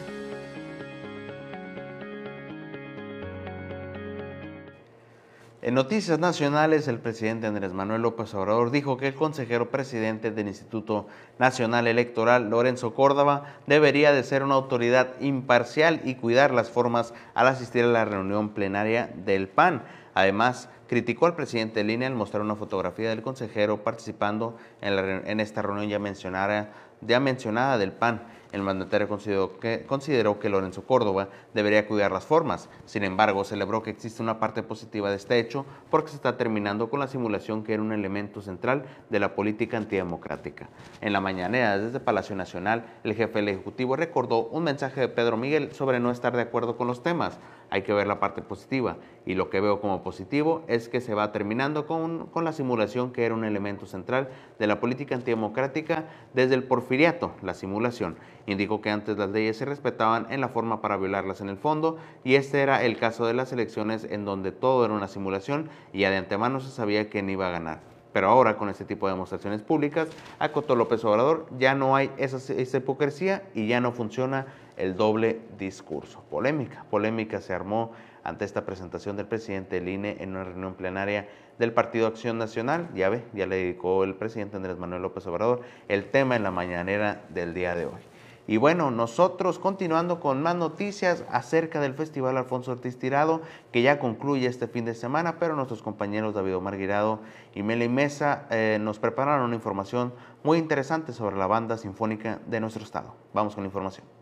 En 5.63 5.73
noticias 5.73 6.19
nacionales, 6.19 6.87
el 6.87 6.99
presidente 6.99 7.47
Andrés 7.47 7.73
Manuel 7.73 8.03
López 8.03 8.31
Obrador 8.35 8.69
dijo 8.69 8.95
que 8.97 9.07
el 9.07 9.15
consejero 9.15 9.71
presidente 9.71 10.29
del 10.29 10.49
Instituto 10.49 11.07
Nacional 11.39 11.87
Electoral, 11.87 12.51
Lorenzo 12.51 12.93
Córdoba, 12.93 13.55
debería 13.65 14.11
de 14.11 14.21
ser 14.21 14.43
una 14.43 14.53
autoridad 14.53 15.19
imparcial 15.19 16.01
y 16.05 16.13
cuidar 16.13 16.53
las 16.53 16.69
formas 16.69 17.11
al 17.33 17.47
asistir 17.47 17.85
a 17.85 17.87
la 17.87 18.05
reunión 18.05 18.49
plenaria 18.49 19.11
del 19.25 19.47
PAN. 19.47 19.81
Además, 20.17 20.67
criticó 20.87 21.27
al 21.27 21.35
presidente 21.35 21.83
de 21.83 22.05
al 22.07 22.15
mostrar 22.15 22.41
una 22.41 22.55
fotografía 22.55 23.09
del 23.09 23.21
consejero 23.21 23.83
participando 23.83 24.57
en, 24.81 25.39
esta 25.39 25.61
reunión 25.61 25.89
ya 25.89 25.99
mencionada, 25.99 26.71
ya 27.01 27.19
mencionada 27.19 27.77
del 27.77 27.91
PAN. 27.91 28.23
El 28.51 28.63
mandatario 28.63 29.07
consideró 29.07 29.59
que, 29.59 29.83
consideró 29.85 30.39
que 30.39 30.49
Lorenzo 30.49 30.85
Córdoba 30.85 31.27
debería 31.53 31.85
cuidar 31.85 32.11
las 32.11 32.25
formas. 32.25 32.67
Sin 32.85 33.03
embargo, 33.03 33.43
celebró 33.43 33.83
que 33.83 33.91
existe 33.91 34.23
una 34.23 34.39
parte 34.39 34.63
positiva 34.63 35.11
de 35.11 35.17
este 35.17 35.37
hecho 35.37 35.67
porque 35.91 36.09
se 36.09 36.15
está 36.15 36.35
terminando 36.35 36.89
con 36.89 36.99
la 36.99 37.07
simulación 37.07 37.63
que 37.63 37.75
era 37.75 37.83
un 37.83 37.91
elemento 37.91 38.41
central 38.41 38.85
de 39.11 39.19
la 39.19 39.35
política 39.35 39.77
antidemocrática. 39.77 40.67
En 40.99 41.13
la 41.13 41.21
mañanera, 41.21 41.77
desde 41.77 41.99
Palacio 41.99 42.35
Nacional, 42.35 42.87
el 43.03 43.13
jefe 43.13 43.37
del 43.37 43.49
Ejecutivo 43.49 43.95
recordó 43.95 44.47
un 44.47 44.63
mensaje 44.63 45.01
de 45.01 45.09
Pedro 45.09 45.37
Miguel 45.37 45.73
sobre 45.73 45.99
no 45.99 46.09
estar 46.09 46.35
de 46.35 46.41
acuerdo 46.41 46.75
con 46.75 46.87
los 46.87 47.03
temas 47.03 47.37
hay 47.69 47.81
que 47.81 47.93
ver 47.93 48.07
la 48.07 48.19
parte 48.19 48.41
positiva. 48.41 48.97
Y 49.25 49.33
lo 49.33 49.49
que 49.49 49.59
veo 49.59 49.81
como 49.81 50.03
positivo 50.03 50.63
es 50.67 50.87
que 50.89 51.01
se 51.01 51.13
va 51.13 51.31
terminando 51.31 51.85
con, 51.85 52.29
la 52.35 52.53
simulación 52.53 53.11
que 53.11 53.25
era 53.25 53.35
un 53.35 53.43
elemento 53.43 53.85
central 53.85 54.29
de 54.57 54.67
la 54.67 54.79
política 54.79 55.15
antidemocrática 55.15 56.05
desde 56.33 56.55
el 56.55 56.63
porfiriato, 56.63 57.33
la 57.41 57.53
simulación. 57.53 58.15
Indicó 58.45 58.81
que 58.81 58.89
antes 58.89 59.17
las 59.17 59.29
leyes 59.31 59.57
se 59.57 59.65
respetaban 59.65 60.27
en 60.29 60.39
la 60.39 60.47
forma 60.47 60.81
para 60.81 60.97
violarlas 60.97 61.41
en 61.41 61.49
el 61.49 61.57
fondo 61.57 61.97
y 62.23 62.35
este 62.35 62.61
era 62.61 62.83
el 62.85 62.97
caso 62.97 63.25
de 63.25 63.33
las 63.33 63.51
elecciones 63.51 64.05
en 64.09 64.23
donde 64.23 64.51
todo 64.51 64.85
era 64.85 64.93
una 64.93 65.07
simulación 65.09 65.69
y 65.91 65.99
de 65.99 66.15
antemano 66.15 66.61
se 66.61 66.71
sabía 66.71 67.09
quién 67.09 67.29
iba 67.29 67.47
a 67.47 67.51
ganar. 67.51 67.81
Pero 68.13 68.29
ahora 68.29 68.57
con 68.57 68.69
este 68.69 68.85
tipo 68.85 69.05
de 69.07 69.13
demostraciones 69.13 69.61
públicas, 69.61 70.07
acotó 70.39 70.75
López 70.75 71.03
Obrador, 71.03 71.45
ya 71.59 71.75
no 71.75 71.95
hay 71.95 72.09
esa, 72.17 72.37
esa 72.53 72.77
hipocresía 72.77 73.43
y 73.53 73.67
ya 73.67 73.81
no 73.81 73.91
funciona 73.91 74.47
el 74.77 74.95
doble 74.95 75.41
discurso. 75.57 76.23
Polémica, 76.29 76.85
polémica 76.89 77.41
se 77.41 77.53
armó 77.53 77.91
ante 78.23 78.45
esta 78.45 78.65
presentación 78.65 79.17
del 79.17 79.25
presidente 79.25 79.79
del 79.79 79.89
INE 79.89 80.17
en 80.19 80.31
una 80.31 80.43
reunión 80.43 80.75
plenaria 80.75 81.27
del 81.59 81.73
Partido 81.73 82.07
Acción 82.07 82.37
Nacional. 82.37 82.89
Ya 82.93 83.09
ve, 83.09 83.23
ya 83.33 83.47
le 83.47 83.57
dedicó 83.57 84.03
el 84.03 84.15
presidente 84.15 84.57
Andrés 84.57 84.77
Manuel 84.77 85.01
López 85.01 85.25
Obrador 85.27 85.61
el 85.87 86.09
tema 86.09 86.35
en 86.35 86.43
la 86.43 86.51
mañanera 86.51 87.25
del 87.29 87.53
día 87.53 87.75
de 87.75 87.85
hoy. 87.85 88.01
Y 88.49 88.55
bueno, 88.55 88.91
nosotros 88.91 89.59
continuando 89.59 90.21
con 90.21 90.41
más 90.41 90.55
noticias 90.55 91.25
acerca 91.29 91.81
del 91.81 91.93
Festival 91.93 92.37
Alfonso 92.37 92.71
Ortiz 92.71 92.97
Tirado, 92.97 93.41
que 93.73 93.81
ya 93.81 93.99
concluye 93.99 94.47
este 94.47 94.69
fin 94.69 94.85
de 94.85 94.95
semana, 94.95 95.37
pero 95.37 95.57
nuestros 95.57 95.81
compañeros 95.81 96.33
David 96.33 96.55
Omar 96.55 96.77
Guirado 96.77 97.19
y 97.53 97.63
Meli 97.63 97.89
Mesa 97.89 98.47
eh, 98.49 98.77
nos 98.79 98.99
prepararon 98.99 99.47
una 99.47 99.55
información 99.55 100.13
muy 100.43 100.59
interesante 100.59 101.11
sobre 101.11 101.35
la 101.35 101.47
banda 101.47 101.77
sinfónica 101.77 102.39
de 102.47 102.61
nuestro 102.61 102.83
estado. 102.83 103.15
Vamos 103.33 103.53
con 103.53 103.63
la 103.63 103.67
información. 103.67 104.16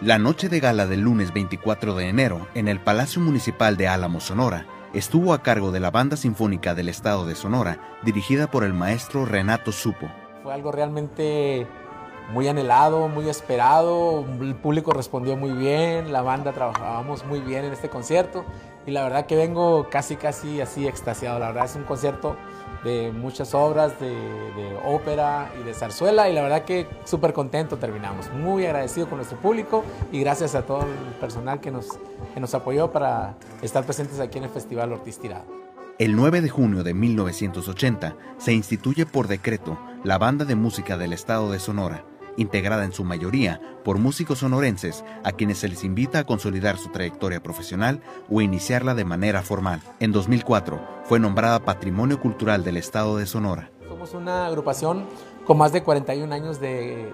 La 0.00 0.16
noche 0.16 0.48
de 0.48 0.60
gala 0.60 0.86
del 0.86 1.00
lunes 1.00 1.32
24 1.32 1.96
de 1.96 2.08
enero 2.08 2.46
en 2.54 2.68
el 2.68 2.78
Palacio 2.78 3.20
Municipal 3.20 3.76
de 3.76 3.88
Álamo, 3.88 4.20
Sonora, 4.20 4.64
estuvo 4.94 5.32
a 5.34 5.42
cargo 5.42 5.72
de 5.72 5.80
la 5.80 5.90
Banda 5.90 6.16
Sinfónica 6.16 6.76
del 6.76 6.88
Estado 6.88 7.26
de 7.26 7.34
Sonora, 7.34 7.98
dirigida 8.04 8.48
por 8.48 8.62
el 8.62 8.74
maestro 8.74 9.24
Renato 9.24 9.72
Supo. 9.72 10.08
Fue 10.44 10.54
algo 10.54 10.70
realmente 10.70 11.66
muy 12.32 12.46
anhelado, 12.46 13.08
muy 13.08 13.28
esperado, 13.28 14.24
el 14.40 14.54
público 14.54 14.92
respondió 14.92 15.36
muy 15.36 15.50
bien, 15.50 16.12
la 16.12 16.22
banda 16.22 16.52
trabajábamos 16.52 17.26
muy 17.26 17.40
bien 17.40 17.64
en 17.64 17.72
este 17.72 17.88
concierto 17.88 18.44
y 18.86 18.92
la 18.92 19.02
verdad 19.02 19.26
que 19.26 19.34
vengo 19.34 19.88
casi 19.90 20.14
casi 20.14 20.60
así 20.60 20.86
extasiado, 20.86 21.40
la 21.40 21.48
verdad 21.48 21.64
es 21.64 21.74
un 21.74 21.82
concierto 21.82 22.36
de 22.84 23.12
muchas 23.12 23.54
obras 23.54 23.98
de, 24.00 24.78
ópera 24.84 25.50
y 25.60 25.64
de 25.64 25.74
zarzuela 25.74 26.28
y 26.28 26.34
la 26.34 26.42
verdad 26.42 26.64
que 26.64 26.86
súper 27.04 27.32
contento 27.32 27.78
terminamos, 27.78 28.32
muy 28.32 28.64
agradecido 28.66 29.08
con 29.08 29.18
nuestro 29.18 29.38
público 29.38 29.84
y 30.12 30.20
gracias 30.20 30.54
a 30.54 30.62
todo 30.62 30.82
el 30.82 31.14
personal 31.20 31.60
que 31.60 31.70
nos, 31.70 31.98
que 32.34 32.40
nos 32.40 32.54
apoyó 32.54 32.92
para 32.92 33.34
estar 33.62 33.84
presentes 33.84 34.20
aquí 34.20 34.38
en 34.38 34.44
el 34.44 34.50
Festival 34.50 34.92
Ortiz 34.92 35.18
Tirado. 35.18 35.44
El 35.98 36.14
9 36.14 36.40
de 36.40 36.48
junio 36.48 36.84
de 36.84 36.94
1980 36.94 38.14
se 38.38 38.52
instituye 38.52 39.04
por 39.04 39.26
decreto 39.26 39.78
la 40.04 40.16
Banda 40.16 40.44
de 40.44 40.54
Música 40.54 40.96
del 40.96 41.12
Estado 41.12 41.50
de 41.50 41.58
Sonora, 41.58 42.04
integrada 42.38 42.84
en 42.84 42.92
su 42.92 43.04
mayoría 43.04 43.60
por 43.84 43.98
músicos 43.98 44.38
sonorenses 44.38 45.04
a 45.24 45.32
quienes 45.32 45.58
se 45.58 45.68
les 45.68 45.84
invita 45.84 46.20
a 46.20 46.24
consolidar 46.24 46.78
su 46.78 46.88
trayectoria 46.88 47.42
profesional 47.42 48.00
o 48.30 48.40
iniciarla 48.40 48.94
de 48.94 49.04
manera 49.04 49.42
formal. 49.42 49.82
En 50.00 50.12
2004 50.12 50.80
fue 51.04 51.20
nombrada 51.20 51.64
Patrimonio 51.64 52.20
Cultural 52.20 52.64
del 52.64 52.78
Estado 52.78 53.18
de 53.18 53.26
Sonora. 53.26 53.70
Somos 53.86 54.14
una 54.14 54.46
agrupación 54.46 55.06
con 55.44 55.58
más 55.58 55.72
de 55.72 55.82
41 55.82 56.32
años 56.34 56.60
de, 56.60 57.12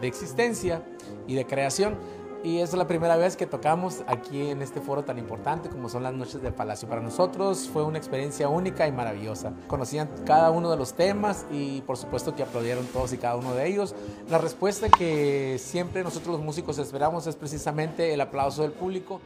de 0.00 0.06
existencia 0.06 0.84
y 1.26 1.34
de 1.34 1.46
creación 1.46 1.96
y 2.42 2.58
es 2.58 2.72
la 2.72 2.86
primera 2.86 3.16
vez 3.16 3.36
que 3.36 3.46
tocamos 3.46 4.02
aquí 4.06 4.48
en 4.48 4.62
este 4.62 4.80
foro 4.80 5.02
tan 5.04 5.18
importante 5.18 5.68
como 5.68 5.88
son 5.88 6.02
las 6.02 6.14
noches 6.14 6.40
del 6.40 6.54
Palacio. 6.54 6.88
Para 6.88 7.00
nosotros 7.00 7.68
fue 7.72 7.84
una 7.84 7.98
experiencia 7.98 8.48
única 8.48 8.88
y 8.88 8.92
maravillosa. 8.92 9.52
Conocían 9.66 10.08
cada 10.24 10.50
uno 10.50 10.70
de 10.70 10.76
los 10.76 10.94
temas 10.94 11.46
y 11.50 11.82
por 11.82 11.96
supuesto 11.96 12.34
que 12.34 12.42
aplaudieron 12.42 12.86
todos 12.86 13.12
y 13.12 13.18
cada 13.18 13.36
uno 13.36 13.54
de 13.54 13.68
ellos. 13.68 13.94
La 14.28 14.38
respuesta 14.38 14.88
que 14.88 15.58
siempre 15.58 16.02
nosotros 16.02 16.36
los 16.36 16.44
músicos 16.44 16.78
esperamos 16.78 17.26
es 17.26 17.36
precisamente 17.36 18.14
el 18.14 18.20
aplauso 18.20 18.62
del 18.62 18.72
público. 18.72 19.20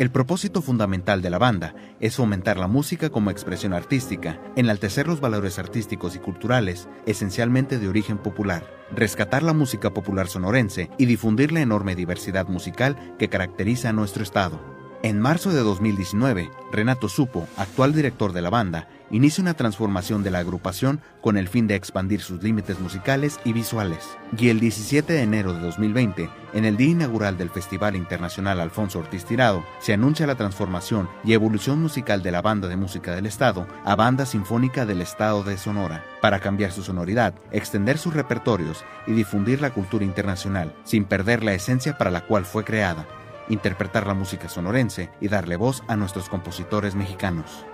El 0.00 0.10
propósito 0.10 0.62
fundamental 0.62 1.20
de 1.20 1.28
la 1.28 1.36
banda 1.36 1.74
es 2.00 2.16
fomentar 2.16 2.56
la 2.56 2.68
música 2.68 3.10
como 3.10 3.30
expresión 3.30 3.74
artística, 3.74 4.40
enaltecer 4.56 5.06
los 5.06 5.20
valores 5.20 5.58
artísticos 5.58 6.16
y 6.16 6.18
culturales, 6.20 6.88
esencialmente 7.04 7.78
de 7.78 7.86
origen 7.86 8.16
popular, 8.16 8.64
rescatar 8.96 9.42
la 9.42 9.52
música 9.52 9.92
popular 9.92 10.26
sonorense 10.26 10.88
y 10.96 11.04
difundir 11.04 11.52
la 11.52 11.60
enorme 11.60 11.96
diversidad 11.96 12.48
musical 12.48 12.96
que 13.18 13.28
caracteriza 13.28 13.90
a 13.90 13.92
nuestro 13.92 14.22
estado. 14.22 14.58
En 15.02 15.20
marzo 15.20 15.50
de 15.50 15.60
2019, 15.60 16.50
Renato 16.72 17.10
Supo, 17.10 17.46
actual 17.58 17.92
director 17.92 18.32
de 18.32 18.40
la 18.40 18.48
banda, 18.48 18.88
inicia 19.10 19.42
una 19.42 19.54
transformación 19.54 20.22
de 20.22 20.30
la 20.30 20.38
agrupación 20.38 21.00
con 21.20 21.36
el 21.36 21.48
fin 21.48 21.66
de 21.66 21.74
expandir 21.74 22.20
sus 22.20 22.42
límites 22.42 22.80
musicales 22.80 23.40
y 23.44 23.52
visuales. 23.52 24.16
Y 24.36 24.48
el 24.48 24.60
17 24.60 25.12
de 25.12 25.22
enero 25.22 25.52
de 25.52 25.60
2020, 25.60 26.30
en 26.52 26.64
el 26.64 26.76
día 26.76 26.90
inaugural 26.90 27.36
del 27.36 27.50
Festival 27.50 27.96
Internacional 27.96 28.60
Alfonso 28.60 28.98
Ortiz 28.98 29.24
Tirado, 29.24 29.64
se 29.80 29.92
anuncia 29.92 30.26
la 30.26 30.36
transformación 30.36 31.08
y 31.24 31.32
evolución 31.32 31.80
musical 31.80 32.22
de 32.22 32.30
la 32.30 32.42
Banda 32.42 32.68
de 32.68 32.76
Música 32.76 33.14
del 33.14 33.26
Estado 33.26 33.66
a 33.84 33.96
Banda 33.96 34.26
Sinfónica 34.26 34.86
del 34.86 35.00
Estado 35.00 35.42
de 35.42 35.58
Sonora, 35.58 36.04
para 36.20 36.40
cambiar 36.40 36.72
su 36.72 36.82
sonoridad, 36.82 37.34
extender 37.50 37.98
sus 37.98 38.14
repertorios 38.14 38.84
y 39.06 39.12
difundir 39.12 39.60
la 39.60 39.70
cultura 39.70 40.04
internacional, 40.04 40.74
sin 40.84 41.04
perder 41.04 41.42
la 41.42 41.54
esencia 41.54 41.98
para 41.98 42.10
la 42.10 42.26
cual 42.26 42.44
fue 42.44 42.64
creada, 42.64 43.06
interpretar 43.48 44.06
la 44.06 44.14
música 44.14 44.48
sonorense 44.48 45.10
y 45.20 45.28
darle 45.28 45.56
voz 45.56 45.82
a 45.88 45.96
nuestros 45.96 46.28
compositores 46.28 46.94
mexicanos. 46.94 47.64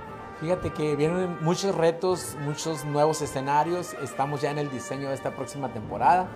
Fíjate 0.40 0.70
que 0.70 0.96
vienen 0.96 1.38
muchos 1.42 1.74
retos, 1.74 2.36
muchos 2.44 2.84
nuevos 2.84 3.22
escenarios. 3.22 3.94
Estamos 4.02 4.42
ya 4.42 4.50
en 4.50 4.58
el 4.58 4.70
diseño 4.70 5.08
de 5.08 5.14
esta 5.14 5.30
próxima 5.34 5.72
temporada. 5.72 6.28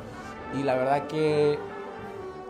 Y 0.59 0.62
la 0.62 0.75
verdad 0.75 1.07
que 1.07 1.59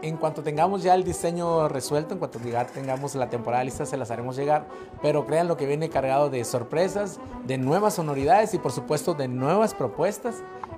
en 0.03 0.17
cuanto 0.17 0.43
tengamos 0.43 0.83
ya 0.83 0.95
el 0.95 1.05
diseño 1.05 1.69
resuelto, 1.69 2.15
en 2.15 2.19
cuanto 2.19 2.39
ya 2.41 2.67
tengamos 2.67 3.15
la 3.15 3.29
temporada 3.29 3.65
lista, 3.65 3.87
se 3.87 3.97
las 3.97 4.11
haremos 4.11 4.37
llegar. 4.37 4.67
Pero 5.03 5.27
crean 5.27 5.49
lo 5.49 5.57
que 5.57 5.67
viene 5.67 5.91
cargado 5.91 6.31
de 6.31 6.45
sorpresas, 6.45 7.21
de 7.47 7.59
nuevas 7.59 7.95
sonoridades 7.95 8.55
y 8.55 8.59
por 8.59 8.73
supuesto 8.73 9.15
de 9.15 9.29
nuevas 9.29 9.75
propuestas 9.75 10.37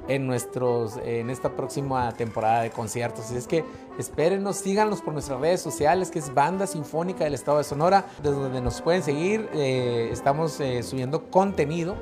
en, 0.09 0.26
nuestros, 0.26 0.97
en 1.05 1.31
esta 1.31 1.50
próxima 1.50 2.12
temporada 2.12 2.62
de 2.62 2.71
conciertos. 2.71 3.26
Así 3.26 3.37
es 3.37 3.47
que 3.47 3.64
espérenos, 3.99 4.57
síganos 4.57 5.00
por 5.00 5.12
nuestras 5.12 5.41
redes 5.41 5.61
sociales, 5.61 6.11
que 6.11 6.19
es 6.19 6.35
Banda 6.35 6.67
Sinfónica 6.67 7.25
del 7.25 7.35
Estado 7.35 7.59
de 7.59 7.64
Sonora, 7.64 8.07
desde 8.23 8.37
donde 8.37 8.61
nos 8.61 8.81
pueden 8.83 9.02
seguir. 9.02 9.49
Eh, 9.55 10.09
estamos 10.12 10.59
eh, 10.61 10.83
subiendo 10.83 11.31
contenido 11.31 11.97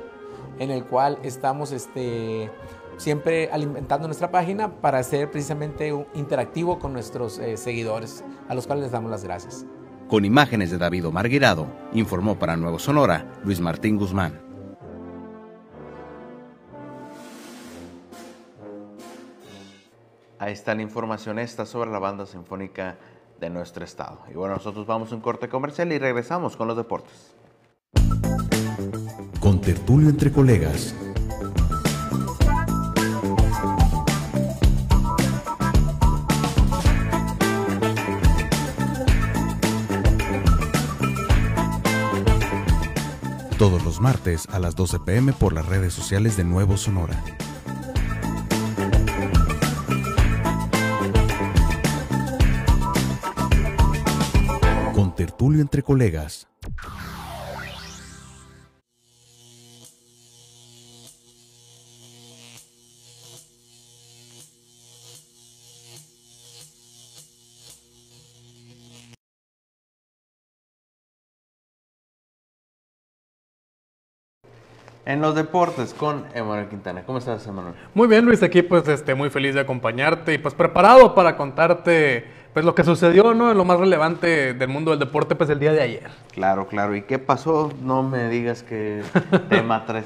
en 0.59 0.71
el 0.71 0.85
cual 0.85 1.17
estamos 1.23 1.71
este, 1.71 2.49
siempre 2.97 3.49
alimentando 3.51 4.07
nuestra 4.07 4.31
página 4.31 4.81
para 4.81 5.01
ser 5.03 5.29
precisamente 5.31 5.93
interactivo 6.13 6.79
con 6.79 6.93
nuestros 6.93 7.39
eh, 7.39 7.57
seguidores, 7.57 8.23
a 8.47 8.55
los 8.55 8.67
cuales 8.67 8.83
les 8.83 8.91
damos 8.91 9.11
las 9.11 9.23
gracias. 9.23 9.65
Con 10.07 10.25
imágenes 10.25 10.71
de 10.71 10.77
David 10.77 11.07
Omar 11.07 11.29
Guirado, 11.29 11.67
informó 11.93 12.37
para 12.37 12.57
Nuevo 12.57 12.79
Sonora 12.79 13.25
Luis 13.43 13.61
Martín 13.61 13.97
Guzmán. 13.97 14.51
Ahí 20.37 20.53
está 20.53 20.73
la 20.73 20.81
información 20.81 21.37
esta 21.37 21.67
sobre 21.67 21.91
la 21.91 21.99
banda 21.99 22.25
sinfónica 22.25 22.97
de 23.39 23.49
nuestro 23.51 23.85
estado. 23.85 24.21
Y 24.31 24.33
bueno, 24.33 24.55
nosotros 24.55 24.87
vamos 24.87 25.11
a 25.11 25.15
un 25.15 25.21
corte 25.21 25.47
comercial 25.47 25.91
y 25.91 25.99
regresamos 25.99 26.57
con 26.57 26.67
los 26.67 26.75
deportes. 26.75 27.35
Con 29.39 29.61
tertulio 29.61 30.09
entre 30.09 30.31
colegas. 30.31 30.95
Todos 43.61 43.85
los 43.85 44.01
martes 44.01 44.47
a 44.49 44.57
las 44.57 44.75
12 44.75 45.01
pm 45.01 45.33
por 45.33 45.53
las 45.53 45.67
redes 45.67 45.93
sociales 45.93 46.35
de 46.35 46.43
Nuevo 46.43 46.77
Sonora. 46.77 47.23
Tertulio 55.15 55.61
entre 55.61 55.83
colegas. 55.83 56.50
En 75.05 75.19
los 75.19 75.33
deportes 75.33 75.95
con 75.95 76.25
Emanuel 76.35 76.67
Quintana. 76.67 77.03
¿Cómo 77.03 77.17
estás, 77.17 77.45
Emanuel? 77.47 77.73
Muy 77.93 78.07
bien, 78.07 78.23
Luis. 78.23 78.43
Aquí 78.43 78.61
pues 78.61 78.87
este, 78.87 79.15
muy 79.15 79.31
feliz 79.31 79.55
de 79.55 79.61
acompañarte 79.61 80.33
y 80.33 80.37
pues 80.37 80.53
preparado 80.53 81.15
para 81.15 81.37
contarte 81.37 82.40
pues 82.53 82.65
lo 82.65 82.75
que 82.75 82.83
sucedió, 82.83 83.33
¿no? 83.33 83.53
Lo 83.53 83.63
más 83.63 83.79
relevante 83.79 84.53
del 84.53 84.67
mundo 84.67 84.91
del 84.91 84.99
deporte, 84.99 85.35
pues 85.35 85.49
el 85.49 85.59
día 85.59 85.71
de 85.71 85.81
ayer. 85.81 86.09
Claro, 86.33 86.67
claro. 86.67 86.95
¿Y 86.95 87.03
qué 87.03 87.17
pasó? 87.17 87.71
No 87.81 88.03
me 88.03 88.27
digas 88.27 88.61
que 88.61 89.03
tema 89.49 89.85
traes, 89.85 90.05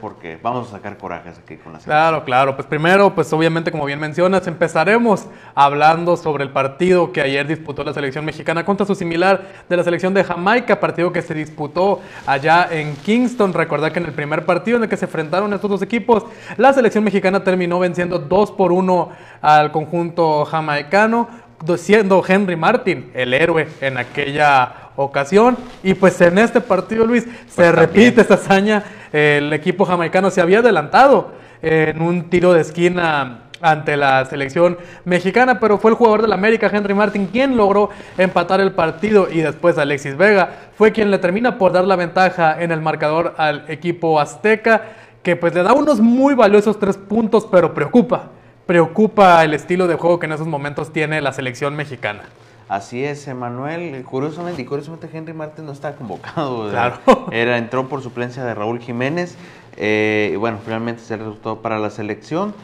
porque 0.00 0.38
vamos 0.42 0.68
a 0.68 0.70
sacar 0.72 0.96
corajes 0.96 1.38
aquí 1.38 1.56
con 1.56 1.74
la 1.74 1.80
selección. 1.80 1.96
Claro, 1.96 2.24
claro. 2.24 2.56
Pues 2.56 2.66
primero, 2.66 3.14
pues 3.14 3.30
obviamente, 3.32 3.70
como 3.70 3.84
bien 3.84 4.00
mencionas, 4.00 4.46
empezaremos 4.46 5.26
hablando 5.54 6.16
sobre 6.16 6.44
el 6.44 6.50
partido 6.50 7.12
que 7.12 7.20
ayer 7.20 7.46
disputó 7.46 7.84
la 7.84 7.92
selección 7.92 8.24
mexicana 8.24 8.64
contra 8.64 8.86
su 8.86 8.94
similar 8.94 9.42
de 9.68 9.76
la 9.76 9.84
selección 9.84 10.14
de 10.14 10.24
Jamaica, 10.24 10.80
partido 10.80 11.12
que 11.12 11.20
se 11.20 11.34
disputó 11.34 12.00
allá 12.26 12.68
en 12.70 12.96
Kingston. 12.96 13.52
Recordad 13.52 13.92
que 13.92 13.98
en 13.98 14.06
el 14.06 14.12
primer 14.12 14.46
partido 14.46 14.78
en 14.78 14.84
el 14.84 14.88
que 14.88 14.96
se 14.96 15.04
enfrentaron 15.04 15.52
estos 15.52 15.70
dos 15.70 15.82
equipos, 15.82 16.24
la 16.56 16.72
selección 16.72 17.04
mexicana 17.04 17.44
terminó 17.44 17.78
venciendo 17.78 18.18
2 18.18 18.52
por 18.52 18.72
1 18.72 19.10
al 19.42 19.72
conjunto 19.72 20.44
jamaicano 20.44 21.28
siendo 21.76 22.22
Henry 22.26 22.56
Martin 22.56 23.10
el 23.14 23.34
héroe 23.34 23.68
en 23.80 23.98
aquella 23.98 24.90
ocasión. 24.96 25.56
Y 25.82 25.94
pues 25.94 26.20
en 26.20 26.38
este 26.38 26.60
partido, 26.60 27.06
Luis, 27.06 27.24
se 27.24 27.30
pues 27.56 27.74
repite 27.74 28.20
esta 28.20 28.34
hazaña. 28.34 28.84
El 29.12 29.52
equipo 29.52 29.84
jamaicano 29.84 30.30
se 30.30 30.40
había 30.40 30.60
adelantado 30.60 31.32
en 31.60 32.00
un 32.02 32.28
tiro 32.28 32.52
de 32.52 32.60
esquina 32.62 33.44
ante 33.60 33.96
la 33.96 34.24
selección 34.24 34.76
mexicana, 35.04 35.60
pero 35.60 35.78
fue 35.78 35.92
el 35.92 35.96
jugador 35.96 36.22
del 36.22 36.32
América, 36.32 36.68
Henry 36.72 36.94
Martin, 36.94 37.26
quien 37.26 37.56
logró 37.56 37.90
empatar 38.18 38.60
el 38.60 38.72
partido 38.72 39.28
y 39.30 39.38
después 39.40 39.78
Alexis 39.78 40.16
Vega 40.16 40.50
fue 40.76 40.90
quien 40.90 41.12
le 41.12 41.18
termina 41.18 41.58
por 41.58 41.70
dar 41.70 41.84
la 41.84 41.94
ventaja 41.94 42.60
en 42.60 42.72
el 42.72 42.80
marcador 42.80 43.34
al 43.36 43.64
equipo 43.68 44.18
azteca, 44.18 44.82
que 45.22 45.36
pues 45.36 45.54
le 45.54 45.62
da 45.62 45.72
unos 45.74 46.00
muy 46.00 46.34
valiosos 46.34 46.80
tres 46.80 46.96
puntos, 46.96 47.46
pero 47.48 47.72
preocupa 47.72 48.30
preocupa 48.66 49.42
el 49.44 49.54
estilo 49.54 49.86
de 49.88 49.96
juego 49.96 50.18
que 50.18 50.26
en 50.26 50.32
esos 50.32 50.46
momentos 50.46 50.92
tiene 50.92 51.20
la 51.20 51.32
selección 51.32 51.76
mexicana. 51.76 52.22
Así 52.68 53.04
es, 53.04 53.28
Emanuel. 53.28 54.02
Curiosamente, 54.04 54.62
y 54.62 54.64
curiosamente 54.64 55.08
Henry 55.12 55.34
Martin 55.34 55.66
no 55.66 55.72
está 55.72 55.94
convocado. 55.94 56.68
Claro. 56.70 56.96
Era, 57.30 57.58
entró 57.58 57.88
por 57.88 58.02
suplencia 58.02 58.44
de 58.44 58.54
Raúl 58.54 58.80
Jiménez. 58.80 59.36
Eh, 59.76 60.30
y 60.32 60.36
bueno, 60.36 60.58
finalmente 60.64 61.02
se 61.02 61.16
resultó 61.16 61.60
para 61.60 61.78
la 61.78 61.90
selección. 61.90 62.54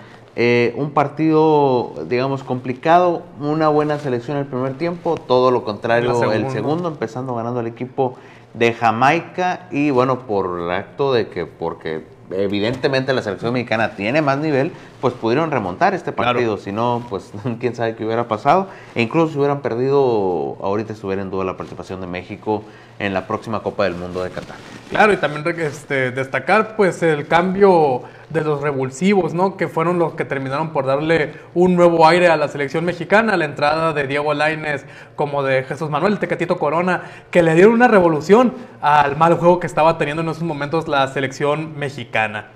Eh, 0.41 0.73
un 0.77 0.93
partido, 0.93 1.95
digamos, 2.07 2.45
complicado, 2.45 3.25
una 3.41 3.69
buena 3.69 3.99
selección 3.99 4.37
el 4.37 4.47
primer 4.47 4.79
tiempo, 4.79 5.17
todo 5.17 5.51
lo 5.51 5.65
contrario 5.65 6.33
el 6.33 6.49
segundo, 6.51 6.89
empezando 6.89 7.35
ganando 7.35 7.59
el 7.59 7.67
equipo 7.67 8.17
de 8.55 8.73
Jamaica 8.73 9.67
y 9.73 9.91
bueno, 9.91 10.21
por 10.21 10.61
el 10.61 10.71
acto 10.71 11.13
de 11.13 11.29
que, 11.29 11.45
porque 11.45 12.05
evidentemente 12.31 13.13
la 13.13 13.23
selección 13.23 13.53
mexicana 13.53 13.97
tiene 13.97 14.23
más 14.23 14.39
nivel, 14.39 14.73
pues 15.01 15.15
pudieron 15.15 15.51
remontar 15.51 15.95
este 15.95 16.13
partido. 16.13 16.57
Si 16.57 16.73
no, 16.73 17.05
pues 17.09 17.33
quién 17.61 17.75
sabe 17.75 17.95
qué 17.95 18.05
hubiera 18.05 18.29
pasado. 18.29 18.69
E 18.95 19.03
incluso 19.03 19.33
si 19.33 19.39
hubieran 19.39 19.61
perdido, 19.61 20.57
ahorita 20.61 20.93
estuviera 20.93 21.23
en 21.23 21.31
duda 21.31 21.45
la 21.45 21.57
participación 21.57 22.01
de 22.01 22.07
México 22.07 22.65
en 22.99 23.15
la 23.15 23.27
próxima 23.27 23.63
Copa 23.63 23.85
del 23.85 23.95
Mundo 23.95 24.25
de 24.25 24.31
Qatar. 24.31 24.57
Claro, 24.91 25.13
y 25.13 25.17
también 25.19 25.45
este, 25.61 26.11
destacar 26.11 26.75
pues 26.77 27.03
el 27.03 27.29
cambio 27.29 28.03
de 28.31 28.43
los 28.43 28.61
revulsivos, 28.61 29.35
¿no? 29.35 29.57
Que 29.57 29.69
fueron 29.69 29.99
los 29.99 30.15
que 30.15 30.25
terminaron 30.25 30.71
por 30.71 30.85
darle 30.85 31.35
un 31.55 31.77
nuevo 31.77 32.07
aire 32.07 32.29
a 32.29 32.37
la 32.37 32.49
selección 32.49 32.85
mexicana, 32.85 33.37
la 33.37 33.45
entrada 33.45 33.93
de 33.93 34.07
Diego 34.07 34.35
Lainez 34.35 34.85
como 35.15 35.43
de 35.43 35.63
Jesús 35.63 35.91
Manuel 35.91 36.19
Tecatito 36.19 36.59
Corona, 36.59 37.03
que 37.31 37.43
le 37.43 37.55
dieron 37.55 37.75
una 37.75 37.89
revolución 37.89 38.53
al 38.81 39.17
mal 39.17 39.35
juego 39.35 39.61
que 39.61 39.67
estaba 39.67 39.97
teniendo 39.97 40.23
en 40.23 40.29
esos 40.31 40.43
momentos 40.43 40.89
la 40.89 41.07
selección 41.09 41.79
mexicana. 41.79 42.47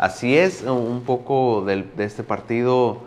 Así 0.00 0.38
es, 0.38 0.62
un 0.62 1.02
poco 1.04 1.62
de 1.66 1.84
este 1.98 2.22
partido 2.22 3.02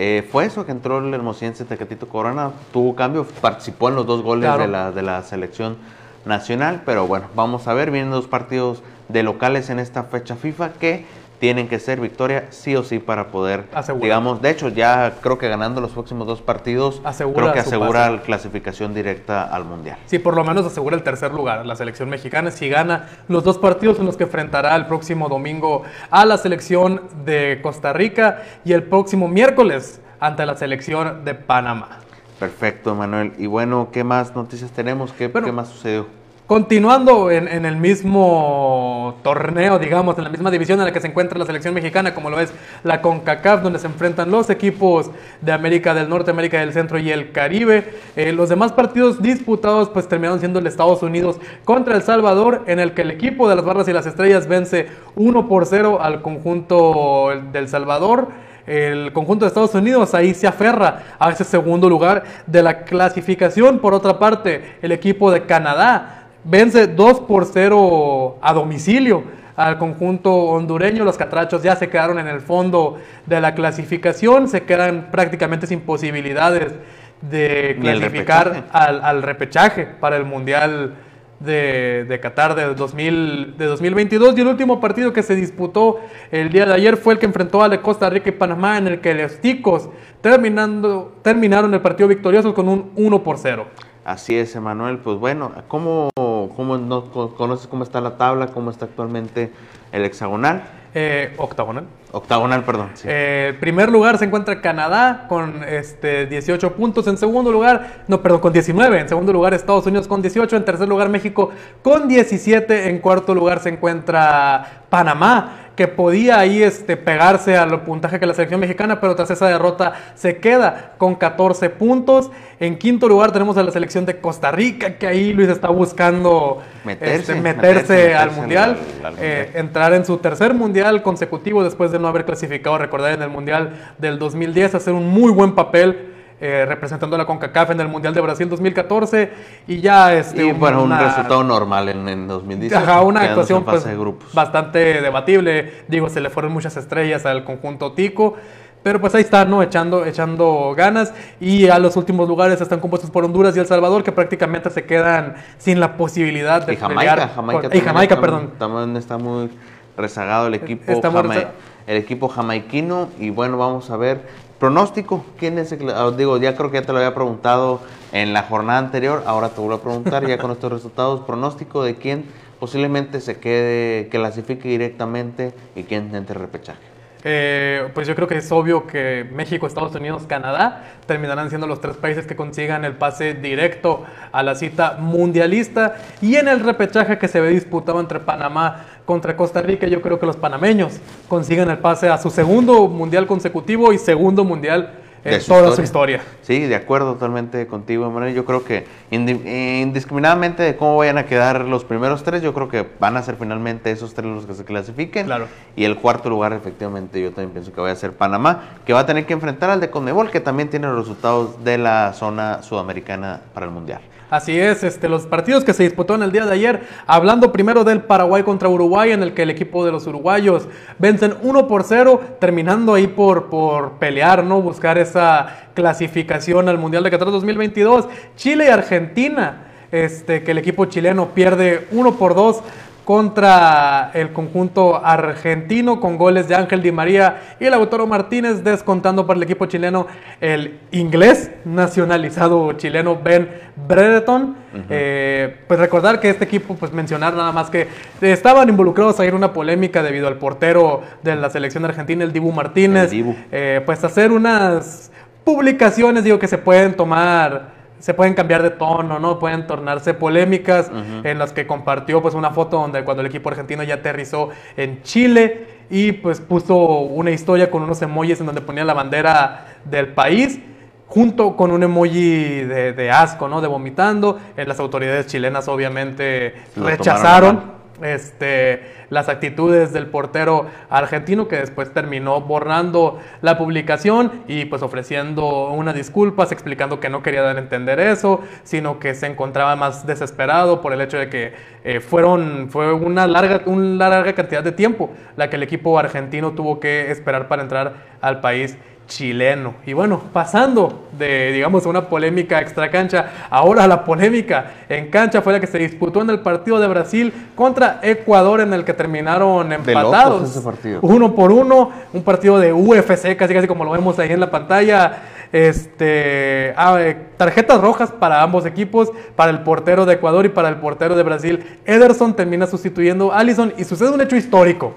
eh, 0.00 0.26
fue 0.32 0.46
eso 0.46 0.64
que 0.64 0.72
entró 0.72 0.98
el 0.98 1.12
hermosillense 1.12 1.66
Tecatito 1.66 2.08
Corona, 2.08 2.52
tuvo 2.72 2.94
cambio, 2.94 3.26
participó 3.42 3.90
en 3.90 3.96
los 3.96 4.06
dos 4.06 4.22
goles 4.22 4.56
de, 4.56 4.66
la, 4.66 4.90
de 4.90 5.02
la 5.02 5.22
selección 5.24 5.76
nacional, 6.24 6.82
pero 6.86 7.06
bueno, 7.06 7.26
vamos 7.34 7.68
a 7.68 7.74
ver, 7.74 7.90
vienen 7.90 8.10
dos 8.10 8.28
partidos 8.28 8.82
de 9.08 9.24
locales 9.24 9.68
en 9.68 9.78
esta 9.78 10.04
fecha 10.04 10.36
FIFA 10.36 10.72
que 10.74 11.04
tienen 11.38 11.68
que 11.68 11.78
ser 11.78 12.00
victoria 12.00 12.46
sí 12.50 12.74
o 12.76 12.82
sí 12.82 12.98
para 12.98 13.28
poder, 13.28 13.64
digamos, 14.00 14.42
de 14.42 14.50
hecho 14.50 14.68
ya 14.68 15.14
creo 15.20 15.38
que 15.38 15.48
ganando 15.48 15.80
los 15.80 15.92
próximos 15.92 16.26
dos 16.26 16.42
partidos, 16.42 17.00
creo 17.34 17.52
que 17.52 17.60
asegura 17.60 18.10
la 18.10 18.22
clasificación 18.22 18.94
directa 18.94 19.44
al 19.44 19.64
Mundial. 19.64 19.98
Sí, 20.06 20.18
por 20.18 20.34
lo 20.34 20.44
menos 20.44 20.66
asegura 20.66 20.96
el 20.96 21.02
tercer 21.02 21.32
lugar 21.32 21.64
la 21.66 21.76
selección 21.76 22.08
mexicana 22.08 22.50
si 22.50 22.68
gana 22.68 23.08
los 23.28 23.44
dos 23.44 23.58
partidos 23.58 23.98
en 23.98 24.06
los 24.06 24.16
que 24.16 24.24
enfrentará 24.24 24.74
el 24.76 24.86
próximo 24.86 25.28
domingo 25.28 25.82
a 26.10 26.24
la 26.24 26.38
selección 26.38 27.02
de 27.24 27.60
Costa 27.62 27.92
Rica 27.92 28.42
y 28.64 28.72
el 28.72 28.84
próximo 28.84 29.28
miércoles 29.28 30.00
ante 30.20 30.44
la 30.46 30.56
selección 30.56 31.24
de 31.24 31.34
Panamá. 31.34 32.00
Perfecto, 32.38 32.94
Manuel. 32.94 33.32
Y 33.38 33.46
bueno, 33.46 33.88
¿qué 33.92 34.04
más 34.04 34.34
noticias 34.34 34.70
tenemos? 34.70 35.12
¿Qué, 35.12 35.28
Bueno, 35.28 35.46
¿qué 35.46 35.52
más 35.52 35.68
sucedió? 35.68 36.06
Continuando 36.48 37.30
en, 37.30 37.66
el 37.66 37.76
mismo 37.76 39.18
torneo, 39.22 39.78
digamos, 39.78 40.16
en 40.16 40.24
la 40.24 40.30
misma 40.30 40.50
división 40.50 40.78
en 40.78 40.86
la 40.86 40.92
que 40.94 41.00
se 41.00 41.08
encuentra 41.08 41.38
la 41.38 41.44
selección 41.44 41.74
mexicana, 41.74 42.14
como 42.14 42.30
lo 42.30 42.40
es 42.40 42.54
la 42.84 43.02
CONCACAF, 43.02 43.62
donde 43.62 43.78
se 43.78 43.86
enfrentan 43.86 44.30
los 44.30 44.48
equipos 44.48 45.10
de 45.42 45.52
América 45.52 45.92
del 45.92 46.08
Norte, 46.08 46.30
América 46.30 46.58
del 46.58 46.72
Centro 46.72 46.98
y 46.98 47.10
el 47.10 47.32
Caribe. 47.32 47.92
Eh, 48.16 48.32
los 48.32 48.48
demás 48.48 48.72
partidos 48.72 49.20
disputados 49.20 49.90
pues 49.90 50.08
terminaron 50.08 50.38
siendo 50.38 50.58
el 50.58 50.66
Estados 50.66 51.02
Unidos 51.02 51.38
contra 51.66 51.94
El 51.94 52.02
Salvador, 52.02 52.62
en 52.66 52.78
el 52.78 52.94
que 52.94 53.02
el 53.02 53.10
equipo 53.10 53.46
de 53.46 53.54
las 53.54 53.66
Barras 53.66 53.86
y 53.88 53.92
las 53.92 54.06
Estrellas 54.06 54.48
vence 54.48 54.86
1 55.16 55.48
por 55.48 55.66
0 55.66 55.98
al 56.00 56.22
conjunto 56.22 57.30
del 57.52 57.68
Salvador. 57.68 58.28
El 58.66 59.12
conjunto 59.12 59.44
de 59.44 59.48
Estados 59.48 59.74
Unidos 59.74 60.14
ahí 60.14 60.32
se 60.32 60.46
aferra 60.46 61.16
a 61.18 61.30
ese 61.30 61.44
segundo 61.44 61.90
lugar 61.90 62.24
de 62.46 62.62
la 62.62 62.84
clasificación. 62.84 63.80
Por 63.80 63.92
otra 63.92 64.18
parte, 64.18 64.76
el 64.80 64.92
equipo 64.92 65.30
de 65.30 65.44
Canadá 65.44 66.27
vence 66.44 66.86
2 66.86 67.20
por 67.20 67.44
0 67.46 68.38
a 68.40 68.52
domicilio 68.52 69.24
al 69.56 69.78
conjunto 69.78 70.32
hondureño. 70.32 71.04
Los 71.04 71.18
catrachos 71.18 71.62
ya 71.62 71.76
se 71.76 71.88
quedaron 71.88 72.18
en 72.18 72.28
el 72.28 72.40
fondo 72.40 72.98
de 73.26 73.40
la 73.40 73.54
clasificación, 73.54 74.48
se 74.48 74.62
quedan 74.62 75.10
prácticamente 75.10 75.66
sin 75.66 75.80
posibilidades 75.80 76.72
de 77.20 77.76
clasificar 77.80 78.46
repechaje. 78.46 78.68
al, 78.72 79.04
al 79.04 79.22
repechaje 79.22 79.86
para 79.86 80.16
el 80.16 80.24
Mundial 80.24 80.94
de, 81.40 82.04
de 82.08 82.20
Qatar 82.20 82.54
de, 82.54 82.74
2000, 82.74 83.56
de 83.56 83.66
2022. 83.66 84.36
Y 84.36 84.40
el 84.40 84.46
último 84.46 84.80
partido 84.80 85.12
que 85.12 85.22
se 85.22 85.34
disputó 85.34 86.00
el 86.30 86.50
día 86.50 86.66
de 86.66 86.74
ayer 86.74 86.96
fue 86.96 87.14
el 87.14 87.18
que 87.18 87.26
enfrentó 87.26 87.62
a 87.62 87.68
la 87.68 87.80
Costa 87.80 88.10
Rica 88.10 88.28
y 88.28 88.32
Panamá, 88.32 88.78
en 88.78 88.88
el 88.88 89.00
que 89.00 89.14
los 89.14 89.38
ticos 89.40 89.88
terminando, 90.20 91.16
terminaron 91.22 91.72
el 91.74 91.80
partido 91.80 92.08
victorioso 92.08 92.54
con 92.54 92.68
un 92.68 92.90
1 92.96 93.22
por 93.22 93.38
0. 93.38 93.66
Así 94.08 94.38
es, 94.38 94.56
Emanuel. 94.56 94.96
Pues 95.00 95.18
bueno, 95.18 95.52
¿cómo, 95.68 96.08
cómo 96.56 96.78
no, 96.78 97.10
co- 97.10 97.34
conoces 97.34 97.66
cómo 97.66 97.84
está 97.84 98.00
la 98.00 98.16
tabla? 98.16 98.46
¿Cómo 98.46 98.70
está 98.70 98.86
actualmente 98.86 99.52
el 99.92 100.02
hexagonal? 100.06 100.62
Eh, 100.94 101.34
octagonal. 101.36 101.84
Octagonal, 102.12 102.64
perdón. 102.64 102.88
sí. 102.94 103.06
Eh, 103.06 103.48
en 103.52 103.60
primer 103.60 103.90
lugar 103.90 104.16
se 104.16 104.24
encuentra 104.24 104.62
Canadá 104.62 105.26
con 105.28 105.62
este, 105.62 106.24
18 106.24 106.72
puntos. 106.74 107.06
En 107.06 107.18
segundo 107.18 107.52
lugar, 107.52 108.04
no, 108.08 108.22
perdón, 108.22 108.40
con 108.40 108.50
19. 108.54 108.98
En 108.98 109.08
segundo 109.10 109.30
lugar 109.30 109.52
Estados 109.52 109.84
Unidos 109.86 110.08
con 110.08 110.22
18. 110.22 110.56
En 110.56 110.64
tercer 110.64 110.88
lugar 110.88 111.10
México 111.10 111.50
con 111.82 112.08
17. 112.08 112.88
En 112.88 113.00
cuarto 113.00 113.34
lugar 113.34 113.60
se 113.60 113.68
encuentra 113.68 114.84
Panamá 114.88 115.67
que 115.78 115.86
podía 115.86 116.40
ahí 116.40 116.60
este, 116.60 116.96
pegarse 116.96 117.56
al 117.56 117.82
puntaje 117.82 118.18
que 118.18 118.26
la 118.26 118.34
selección 118.34 118.58
mexicana, 118.58 119.00
pero 119.00 119.14
tras 119.14 119.30
esa 119.30 119.46
derrota 119.46 119.92
se 120.16 120.38
queda 120.38 120.94
con 120.98 121.14
14 121.14 121.70
puntos. 121.70 122.32
En 122.58 122.78
quinto 122.78 123.08
lugar 123.08 123.30
tenemos 123.30 123.56
a 123.58 123.62
la 123.62 123.70
selección 123.70 124.04
de 124.04 124.18
Costa 124.20 124.50
Rica, 124.50 124.98
que 124.98 125.06
ahí 125.06 125.32
Luis 125.32 125.48
está 125.48 125.68
buscando 125.68 126.58
Meterse, 126.84 127.14
este, 127.14 127.34
meterse, 127.36 127.56
meterse 127.56 127.92
meterse 127.92 128.14
al 128.16 128.28
al- 128.30 128.34
mundial. 128.34 128.76
al 129.04 129.14
Eh, 129.20 129.44
mundial. 129.44 129.48
entrar 129.54 129.92
en 129.92 130.04
su 130.04 130.16
tercer 130.18 130.52
mundial 130.52 131.00
consecutivo 131.04 131.62
después 131.62 131.92
de 131.92 132.00
no 132.00 132.08
haber 132.08 132.24
clasificado, 132.24 132.76
recordar 132.76 133.12
en 133.12 133.22
el 133.22 133.28
mundial 133.30 133.92
del 133.98 134.18
2010, 134.18 134.74
hacer 134.74 134.94
un 134.94 135.06
muy 135.08 135.30
buen 135.30 135.54
papel 135.54 136.07
eh, 136.40 136.64
representando 136.66 137.16
a 137.16 137.18
la 137.18 137.26
CONCACAF 137.26 137.70
en 137.70 137.80
el 137.80 137.88
mundial 137.88 138.14
de 138.14 138.20
Brasil 138.20 138.48
2014 138.48 139.30
y 139.66 139.80
ya 139.80 140.14
este, 140.14 140.46
y 140.46 140.52
bueno, 140.52 140.78
un 140.82 140.92
una- 140.92 141.02
resultado 141.02 141.42
normal 141.44 141.88
en, 141.88 142.08
en 142.08 142.28
2018. 142.28 142.76
Ajá, 142.84 143.02
una 143.02 143.22
actuación 143.22 143.64
pues, 143.64 143.84
de 143.84 143.96
bastante 144.32 145.00
debatible. 145.00 145.84
Digo, 145.88 146.08
se 146.08 146.20
le 146.20 146.30
fueron 146.30 146.52
muchas 146.52 146.76
estrellas 146.76 147.26
al 147.26 147.44
conjunto 147.44 147.92
Tico. 147.92 148.34
Pero 148.80 149.00
pues 149.00 149.12
ahí 149.16 149.22
está, 149.22 149.44
¿no? 149.44 149.60
Echando, 149.60 150.04
echando 150.06 150.72
ganas. 150.76 151.12
Y 151.40 151.68
a 151.68 151.80
los 151.80 151.96
últimos 151.96 152.28
lugares 152.28 152.60
están 152.60 152.78
compuestos 152.78 153.10
por 153.10 153.24
Honduras 153.24 153.56
y 153.56 153.58
El 153.58 153.66
Salvador, 153.66 154.04
que 154.04 154.12
prácticamente 154.12 154.70
se 154.70 154.84
quedan 154.84 155.34
sin 155.58 155.80
la 155.80 155.96
posibilidad 155.96 156.64
de 156.64 156.74
Y 156.74 156.76
Jamaica, 156.76 157.00
pelear 157.14 157.34
Jamaica, 157.34 157.60
con- 157.62 157.66
y 157.66 157.80
también 157.80 157.84
Jamaica, 157.86 158.14
está, 158.14 158.20
perdón. 158.24 158.50
También 158.56 158.96
está 158.96 159.18
muy 159.18 159.50
rezagado 159.96 160.46
el 160.46 160.54
equipo, 160.54 161.02
jama- 161.02 161.22
reza- 161.22 161.48
el 161.88 161.96
equipo 161.96 162.28
jamaiquino. 162.28 163.08
Y 163.18 163.30
bueno, 163.30 163.58
vamos 163.58 163.90
a 163.90 163.96
ver. 163.96 164.20
Pronóstico, 164.58 165.24
¿quién 165.38 165.56
es 165.58 165.70
el, 165.70 165.88
ah, 165.90 166.10
digo, 166.10 166.36
ya 166.36 166.56
creo 166.56 166.72
que 166.72 166.80
ya 166.80 166.86
te 166.86 166.92
lo 166.92 166.98
había 166.98 167.14
preguntado 167.14 167.80
en 168.10 168.32
la 168.32 168.42
jornada 168.42 168.80
anterior, 168.80 169.22
ahora 169.24 169.50
te 169.50 169.60
vuelvo 169.60 169.76
a 169.76 169.82
preguntar 169.82 170.26
ya 170.26 170.38
con 170.38 170.50
estos 170.50 170.72
resultados, 170.72 171.20
pronóstico 171.20 171.84
de 171.84 171.94
quién 171.94 172.24
posiblemente 172.58 173.20
se 173.20 173.38
quede, 173.38 174.08
que 174.08 174.18
clasifique 174.18 174.68
directamente 174.68 175.54
y 175.76 175.84
quién 175.84 176.12
entre 176.12 176.40
repechaje. 176.40 176.97
Eh, 177.24 177.88
pues 177.94 178.06
yo 178.06 178.14
creo 178.14 178.28
que 178.28 178.36
es 178.36 178.52
obvio 178.52 178.86
que 178.86 179.26
México, 179.32 179.66
Estados 179.66 179.94
Unidos, 179.94 180.22
Canadá 180.28 180.84
terminarán 181.06 181.48
siendo 181.48 181.66
los 181.66 181.80
tres 181.80 181.96
países 181.96 182.26
que 182.26 182.36
consigan 182.36 182.84
el 182.84 182.94
pase 182.94 183.34
directo 183.34 184.04
a 184.30 184.42
la 184.42 184.54
cita 184.54 184.96
mundialista. 184.98 185.96
Y 186.20 186.36
en 186.36 186.48
el 186.48 186.60
repechaje 186.60 187.18
que 187.18 187.28
se 187.28 187.40
ve 187.40 187.50
disputado 187.50 188.00
entre 188.00 188.20
Panamá 188.20 188.84
contra 189.04 189.36
Costa 189.36 189.62
Rica, 189.62 189.86
yo 189.86 190.00
creo 190.00 190.18
que 190.18 190.26
los 190.26 190.36
panameños 190.36 191.00
consigan 191.28 191.70
el 191.70 191.78
pase 191.78 192.08
a 192.08 192.18
su 192.18 192.30
segundo 192.30 192.88
mundial 192.88 193.26
consecutivo 193.26 193.92
y 193.92 193.98
segundo 193.98 194.44
mundial 194.44 194.92
De 195.24 195.40
su 195.40 195.48
toda 195.52 195.74
su 195.74 195.82
historia. 195.82 196.22
Sí, 196.42 196.60
de 196.60 196.74
acuerdo 196.74 197.14
totalmente 197.14 197.66
contigo, 197.66 198.06
Emanuel. 198.06 198.34
Yo 198.34 198.44
creo 198.44 198.64
que 198.64 198.86
indi- 199.10 199.82
indiscriminadamente 199.82 200.62
de 200.62 200.76
cómo 200.76 200.96
vayan 200.96 201.18
a 201.18 201.26
quedar 201.26 201.62
los 201.62 201.84
primeros 201.84 202.22
tres, 202.22 202.42
yo 202.42 202.54
creo 202.54 202.68
que 202.68 202.86
van 203.00 203.16
a 203.16 203.22
ser 203.22 203.36
finalmente 203.36 203.90
esos 203.90 204.14
tres 204.14 204.26
los 204.26 204.46
que 204.46 204.54
se 204.54 204.64
clasifiquen. 204.64 205.26
Claro. 205.26 205.46
Y 205.76 205.84
el 205.84 205.96
cuarto 205.96 206.30
lugar, 206.30 206.52
efectivamente, 206.52 207.20
yo 207.20 207.30
también 207.30 207.50
pienso 207.50 207.72
que 207.72 207.80
va 207.80 207.90
a 207.90 207.96
ser 207.96 208.12
Panamá, 208.12 208.62
que 208.86 208.92
va 208.92 209.00
a 209.00 209.06
tener 209.06 209.26
que 209.26 209.32
enfrentar 209.32 209.70
al 209.70 209.80
de 209.80 209.90
Conmebol, 209.90 210.30
que 210.30 210.40
también 210.40 210.70
tiene 210.70 210.86
los 210.86 210.96
resultados 210.98 211.62
de 211.64 211.78
la 211.78 212.12
zona 212.12 212.62
sudamericana 212.62 213.40
para 213.54 213.66
el 213.66 213.72
Mundial. 213.72 214.00
Así 214.30 214.60
es, 214.60 214.84
este, 214.84 215.08
los 215.08 215.26
partidos 215.26 215.64
que 215.64 215.72
se 215.72 215.84
disputaron 215.84 216.22
el 216.22 216.32
día 216.32 216.44
de 216.44 216.52
ayer, 216.52 216.82
hablando 217.06 217.50
primero 217.50 217.82
del 217.82 218.02
Paraguay 218.02 218.42
contra 218.42 218.68
Uruguay, 218.68 219.12
en 219.12 219.22
el 219.22 219.32
que 219.32 219.42
el 219.42 219.50
equipo 219.50 219.86
de 219.86 219.92
los 219.92 220.06
uruguayos 220.06 220.68
vencen 220.98 221.34
1 221.40 221.66
por 221.66 221.82
0, 221.82 222.20
terminando 222.38 222.92
ahí 222.92 223.06
por, 223.06 223.48
por 223.48 223.92
pelear, 223.92 224.44
¿no? 224.44 224.60
Buscar 224.60 224.98
esa 224.98 225.68
clasificación 225.72 226.68
al 226.68 226.76
Mundial 226.76 227.04
de 227.04 227.10
Qatar 227.10 227.30
2022. 227.30 228.06
Chile 228.36 228.66
y 228.66 228.68
Argentina, 228.68 229.64
este, 229.90 230.42
que 230.42 230.50
el 230.50 230.58
equipo 230.58 230.84
chileno 230.84 231.28
pierde 231.28 231.86
1 231.92 232.16
por 232.16 232.34
2 232.34 232.62
contra 233.08 234.10
el 234.12 234.34
conjunto 234.34 235.02
argentino 235.02 235.98
con 235.98 236.18
goles 236.18 236.46
de 236.46 236.54
Ángel 236.54 236.82
Di 236.82 236.92
María 236.92 237.54
y 237.58 237.64
Lautaro 237.64 238.06
Martínez 238.06 238.62
descontando 238.62 239.26
para 239.26 239.38
el 239.38 239.44
equipo 239.44 239.64
chileno 239.64 240.06
el 240.42 240.78
inglés 240.90 241.50
nacionalizado 241.64 242.70
chileno 242.74 243.16
Ben 243.16 243.48
Brereton. 243.88 244.56
Eh, 244.90 245.56
pues 245.66 245.80
recordar 245.80 246.20
que 246.20 246.28
este 246.28 246.44
equipo, 246.44 246.74
pues 246.74 246.92
mencionar 246.92 247.32
nada 247.32 247.50
más 247.50 247.70
que 247.70 247.88
estaban 248.20 248.68
involucrados 248.68 249.18
ahí 249.20 249.28
en 249.28 249.36
una 249.36 249.54
polémica 249.54 250.02
debido 250.02 250.28
al 250.28 250.36
portero 250.36 251.00
de 251.22 251.34
la 251.34 251.48
selección 251.48 251.86
argentina, 251.86 252.24
el 252.24 252.32
Dibu 252.34 252.52
Martínez. 252.52 253.04
El 253.04 253.10
Dibu. 253.10 253.34
Eh, 253.50 253.80
pues 253.86 254.04
hacer 254.04 254.32
unas 254.32 255.10
publicaciones, 255.44 256.24
digo, 256.24 256.38
que 256.38 256.46
se 256.46 256.58
pueden 256.58 256.92
tomar 256.92 257.77
se 257.98 258.14
pueden 258.14 258.34
cambiar 258.34 258.62
de 258.62 258.70
tono, 258.70 259.18
¿no? 259.18 259.38
Pueden 259.38 259.66
tornarse 259.66 260.14
polémicas 260.14 260.90
en 261.24 261.38
las 261.38 261.52
que 261.52 261.66
compartió 261.66 262.22
pues 262.22 262.34
una 262.34 262.50
foto 262.50 262.78
donde 262.78 263.04
cuando 263.04 263.20
el 263.20 263.26
equipo 263.26 263.48
argentino 263.48 263.82
ya 263.82 263.94
aterrizó 263.94 264.50
en 264.76 265.02
Chile 265.02 265.66
y 265.90 266.12
pues 266.12 266.40
puso 266.40 266.76
una 266.76 267.30
historia 267.30 267.70
con 267.70 267.82
unos 267.82 268.00
emojis 268.02 268.40
en 268.40 268.46
donde 268.46 268.60
ponía 268.60 268.84
la 268.84 268.94
bandera 268.94 269.66
del 269.84 270.08
país 270.08 270.60
junto 271.08 271.56
con 271.56 271.70
un 271.70 271.82
emoji 271.82 272.64
de, 272.64 272.92
de 272.92 273.10
asco, 273.10 273.48
¿no? 273.48 273.60
De 273.60 273.66
vomitando. 273.66 274.38
Eh, 274.56 274.66
las 274.66 274.78
autoridades 274.78 275.26
chilenas 275.26 275.66
obviamente 275.68 276.54
Lo 276.76 276.86
rechazaron. 276.86 277.77
Este, 278.02 278.82
las 279.10 279.28
actitudes 279.28 279.92
del 279.92 280.06
portero 280.06 280.66
argentino 280.90 281.48
que 281.48 281.56
después 281.56 281.92
terminó 281.92 282.40
borrando 282.40 283.18
la 283.42 283.58
publicación 283.58 284.44
y 284.48 284.66
pues 284.66 284.82
ofreciendo 284.82 285.68
unas 285.70 285.94
disculpas, 285.94 286.52
explicando 286.52 287.00
que 287.00 287.08
no 287.08 287.22
quería 287.22 287.42
dar 287.42 287.56
a 287.56 287.60
entender 287.60 288.00
eso, 288.00 288.40
sino 288.62 288.98
que 288.98 289.14
se 289.14 289.26
encontraba 289.26 289.76
más 289.76 290.06
desesperado 290.06 290.80
por 290.80 290.92
el 290.92 291.00
hecho 291.00 291.18
de 291.18 291.28
que 291.28 291.52
eh, 291.84 292.00
fueron, 292.00 292.68
fue 292.70 292.92
una 292.92 293.26
larga, 293.26 293.62
una 293.66 294.08
larga 294.08 294.32
cantidad 294.32 294.62
de 294.62 294.72
tiempo 294.72 295.10
la 295.36 295.50
que 295.50 295.56
el 295.56 295.62
equipo 295.62 295.98
argentino 295.98 296.52
tuvo 296.52 296.80
que 296.80 297.10
esperar 297.10 297.48
para 297.48 297.62
entrar 297.62 297.94
al 298.20 298.40
país 298.40 298.76
chileno. 299.08 299.74
Y 299.86 299.94
bueno, 299.94 300.20
pasando 300.32 301.08
de, 301.18 301.50
digamos, 301.52 301.86
una 301.86 302.08
polémica 302.08 302.60
extra 302.60 302.90
cancha, 302.90 303.48
ahora 303.50 303.88
la 303.88 304.04
polémica 304.04 304.72
en 304.88 305.10
cancha 305.10 305.42
fue 305.42 305.54
la 305.54 305.60
que 305.60 305.66
se 305.66 305.78
disputó 305.78 306.20
en 306.20 306.30
el 306.30 306.40
partido 306.40 306.78
de 306.78 306.86
Brasil 306.86 307.32
contra 307.56 307.98
Ecuador, 308.02 308.60
en 308.60 308.72
el 308.72 308.84
que 308.84 308.92
terminaron 308.92 309.72
empatados. 309.72 310.56
ese. 310.56 310.98
Uno 311.00 311.34
por 311.34 311.50
uno, 311.50 311.90
un 312.12 312.22
partido 312.22 312.60
de 312.60 312.72
UFC, 312.72 313.34
casi 313.36 313.54
casi 313.54 313.66
como 313.66 313.84
lo 313.84 313.90
vemos 313.90 314.18
ahí 314.18 314.30
en 314.30 314.40
la 314.40 314.50
pantalla. 314.50 315.22
Este, 315.50 316.74
ah, 316.76 316.98
eh, 317.00 317.16
tarjetas 317.38 317.80
rojas 317.80 318.12
para 318.12 318.42
ambos 318.42 318.66
equipos, 318.66 319.10
para 319.34 319.50
el 319.50 319.60
portero 319.60 320.04
de 320.04 320.14
Ecuador 320.14 320.44
y 320.44 320.50
para 320.50 320.68
el 320.68 320.76
portero 320.76 321.16
de 321.16 321.22
Brasil. 321.22 321.64
Ederson 321.86 322.36
termina 322.36 322.66
sustituyendo 322.66 323.32
a 323.32 323.38
Allison 323.38 323.72
y 323.78 323.84
sucede 323.84 324.10
un 324.10 324.20
hecho 324.20 324.36
histórico. 324.36 324.94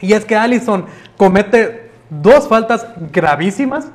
Y 0.00 0.12
es 0.12 0.24
que 0.24 0.36
Allison 0.36 0.86
comete 1.16 1.81
dos 2.20 2.48
faltas 2.48 2.86
gravísimas 3.12 3.90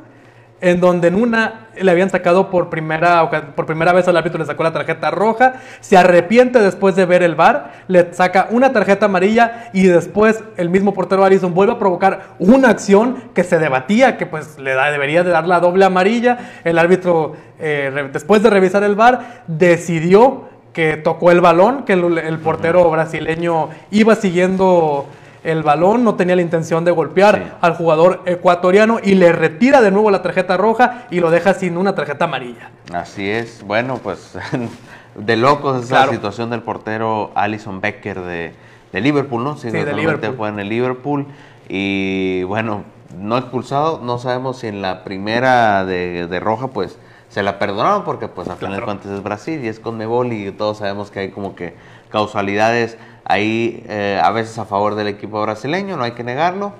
en 0.59 0.79
donde 0.79 1.09
en 1.09 1.15
una 1.15 1.67
le 1.79 1.91
habían 1.91 2.09
sacado 2.09 2.49
por 2.49 2.69
primera, 2.69 3.29
por 3.55 3.67
primera 3.67 3.93
vez 3.93 4.07
al 4.07 4.17
árbitro 4.17 4.39
le 4.39 4.45
sacó 4.45 4.63
la 4.63 4.73
tarjeta 4.73 5.11
roja, 5.11 5.55
se 5.81 5.97
arrepiente 5.97 6.59
después 6.59 6.95
de 6.95 7.05
ver 7.05 7.21
el 7.21 7.35
VAR, 7.35 7.83
le 7.87 8.11
saca 8.13 8.47
una 8.49 8.73
tarjeta 8.73 9.05
amarilla 9.05 9.69
y 9.73 9.83
después 9.83 10.43
el 10.57 10.71
mismo 10.71 10.95
portero 10.95 11.23
Allison 11.23 11.53
vuelve 11.53 11.73
a 11.73 11.79
provocar 11.79 12.35
una 12.39 12.69
acción 12.69 13.17
que 13.35 13.43
se 13.43 13.59
debatía, 13.59 14.17
que 14.17 14.25
pues 14.25 14.57
le 14.57 14.73
da, 14.73 14.89
debería 14.89 15.23
de 15.23 15.29
dar 15.29 15.47
la 15.47 15.59
doble 15.59 15.85
amarilla, 15.85 16.39
el 16.63 16.79
árbitro 16.79 17.33
eh, 17.59 18.09
después 18.11 18.41
de 18.41 18.49
revisar 18.49 18.83
el 18.83 18.95
VAR 18.95 19.43
decidió 19.45 20.49
que 20.73 20.97
tocó 20.97 21.29
el 21.29 21.41
balón, 21.41 21.83
que 21.83 21.93
el, 21.93 22.17
el 22.17 22.39
portero 22.39 22.89
brasileño 22.89 23.69
iba 23.91 24.15
siguiendo 24.15 25.07
el 25.51 25.63
balón, 25.63 26.03
no 26.03 26.15
tenía 26.15 26.35
la 26.35 26.41
intención 26.41 26.83
de 26.85 26.91
golpear 26.91 27.35
Sí. 27.35 27.51
al 27.61 27.75
jugador 27.75 28.21
ecuatoriano 28.25 28.99
y 29.03 29.15
le 29.15 29.31
retira 29.31 29.81
de 29.81 29.91
nuevo 29.91 30.11
la 30.11 30.21
tarjeta 30.21 30.57
roja 30.57 31.07
y 31.09 31.19
lo 31.19 31.31
deja 31.31 31.53
sin 31.53 31.77
una 31.77 31.95
tarjeta 31.95 32.25
amarilla. 32.25 32.69
Así 32.93 33.29
es. 33.29 33.63
Bueno, 33.63 33.99
pues 34.03 34.37
de 35.15 35.35
locos 35.37 35.83
esa 35.85 35.95
Claro. 35.95 36.11
situación 36.11 36.49
del 36.49 36.61
portero 36.61 37.31
Alison 37.35 37.81
Becker 37.81 38.21
de, 38.21 38.53
de 38.91 39.01
Liverpool, 39.01 39.43
¿no? 39.43 39.55
Sí, 39.57 39.71
Sí, 39.71 39.77
de 39.77 39.93
Liverpool. 39.93 40.35
fue 40.35 40.49
en 40.49 40.59
el 40.59 40.69
Liverpool. 40.69 41.25
Y 41.69 42.43
bueno, 42.43 42.83
no 43.17 43.37
expulsado, 43.37 43.99
no 44.03 44.19
sabemos 44.19 44.59
si 44.59 44.67
en 44.67 44.81
la 44.81 45.03
primera 45.03 45.85
de, 45.85 46.27
de 46.27 46.39
roja, 46.39 46.67
pues 46.67 46.97
se 47.29 47.43
la 47.43 47.59
perdonaron 47.59 48.03
porque 48.03 48.27
pues 48.29 48.47
a 48.47 48.55
final 48.55 48.71
de 48.71 48.77
Claro. 48.77 48.85
cuentas 48.85 49.11
es 49.11 49.21
Brasil 49.23 49.63
y 49.63 49.67
es 49.67 49.79
con 49.79 49.97
Mebol 49.97 50.31
y 50.31 50.51
todos 50.51 50.77
sabemos 50.77 51.11
que 51.11 51.19
hay 51.19 51.29
como 51.29 51.55
que 51.55 51.75
causalidades 52.09 52.97
ahí 53.25 53.83
eh, 53.87 54.19
a 54.23 54.31
veces 54.31 54.57
a 54.57 54.65
favor 54.65 54.95
del 54.95 55.07
equipo 55.07 55.41
brasileño, 55.41 55.97
no 55.97 56.03
hay 56.03 56.11
que 56.11 56.23
negarlo. 56.23 56.73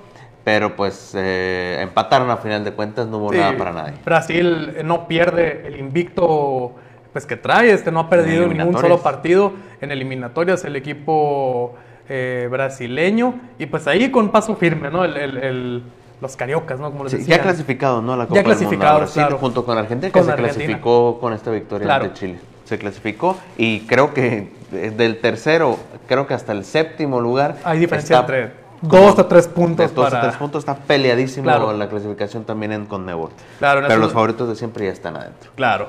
Pero 0.44 0.76
pues 0.76 1.12
eh, 1.14 1.78
empataron 1.82 2.30
a 2.30 2.38
final 2.38 2.64
de 2.64 2.72
cuentas, 2.72 3.06
no 3.06 3.18
hubo 3.18 3.32
Sí, 3.32 3.38
nada 3.38 3.54
para 3.58 3.72
nadie. 3.72 3.94
Brasil 4.04 4.72
eh, 4.78 4.82
no 4.82 5.06
pierde 5.06 5.66
el 5.66 5.78
invicto 5.78 6.72
pues 7.12 7.26
que 7.26 7.36
trae, 7.36 7.70
este 7.72 7.90
no 7.90 8.00
ha 8.00 8.08
perdido 8.08 8.46
ningún 8.46 8.78
solo 8.78 8.98
partido 8.98 9.52
en 9.80 9.90
eliminatorias 9.90 10.64
el 10.64 10.76
equipo 10.76 11.74
eh, 12.08 12.48
brasileño 12.50 13.34
y 13.58 13.66
pues 13.66 13.86
ahí 13.88 14.10
con 14.10 14.30
paso 14.30 14.56
firme, 14.56 14.90
¿no? 14.90 15.04
El- 15.04 15.16
el- 15.18 15.36
el- 15.38 15.82
los 16.20 16.36
cariocas, 16.36 16.80
¿no? 16.80 16.90
Como 16.90 17.04
les 17.04 17.12
Sí, 17.12 17.24
ya 17.24 17.40
clasificado, 17.42 18.00
¿no? 18.00 18.16
La 18.16 18.24
Ya 18.24 18.28
Copa 18.28 18.36
del 18.40 18.46
Mundo, 18.46 18.58
clasificados, 18.58 19.00
Brasil, 19.00 19.22
claro. 19.22 19.38
junto 19.38 19.64
con 19.66 19.76
Argentina, 19.78 20.12
Con 20.12 20.22
que 20.22 20.26
se 20.26 20.32
Argentina. 20.32 20.64
clasificó 20.64 21.18
con 21.20 21.32
esta 21.34 21.50
victoria 21.50 21.84
Claro. 21.84 22.04
ante 22.06 22.18
Chile. 22.18 22.38
Se 22.68 22.78
clasificó 22.78 23.38
y 23.56 23.80
creo 23.80 24.12
que 24.12 24.52
eh, 24.72 24.92
del 24.94 25.20
tercero, 25.20 25.78
creo 26.06 26.26
que 26.26 26.34
hasta 26.34 26.52
el 26.52 26.64
séptimo 26.64 27.20
lugar. 27.20 27.56
Hay 27.64 27.78
diferencia 27.78 28.20
está 28.20 28.32
entre 28.36 28.52
dos 28.82 29.18
a 29.18 29.26
tres 29.26 29.48
puntos 29.48 29.88
de 29.88 29.94
dos 29.94 30.04
para... 30.04 30.18
a 30.18 30.20
tres 30.22 30.36
puntos 30.36 30.60
está 30.60 30.74
peleadísimo 30.74 31.44
Claro. 31.44 31.72
la 31.72 31.88
clasificación 31.88 32.44
también 32.44 32.72
en 32.72 32.84
Conmebol. 32.84 33.30
Claro, 33.58 33.80
en 33.80 33.86
Pero 33.86 34.00
los 34.00 34.12
favoritos 34.12 34.48
de 34.48 34.56
siempre 34.56 34.84
ya 34.84 34.92
están 34.92 35.16
adentro. 35.16 35.50
Claro. 35.54 35.88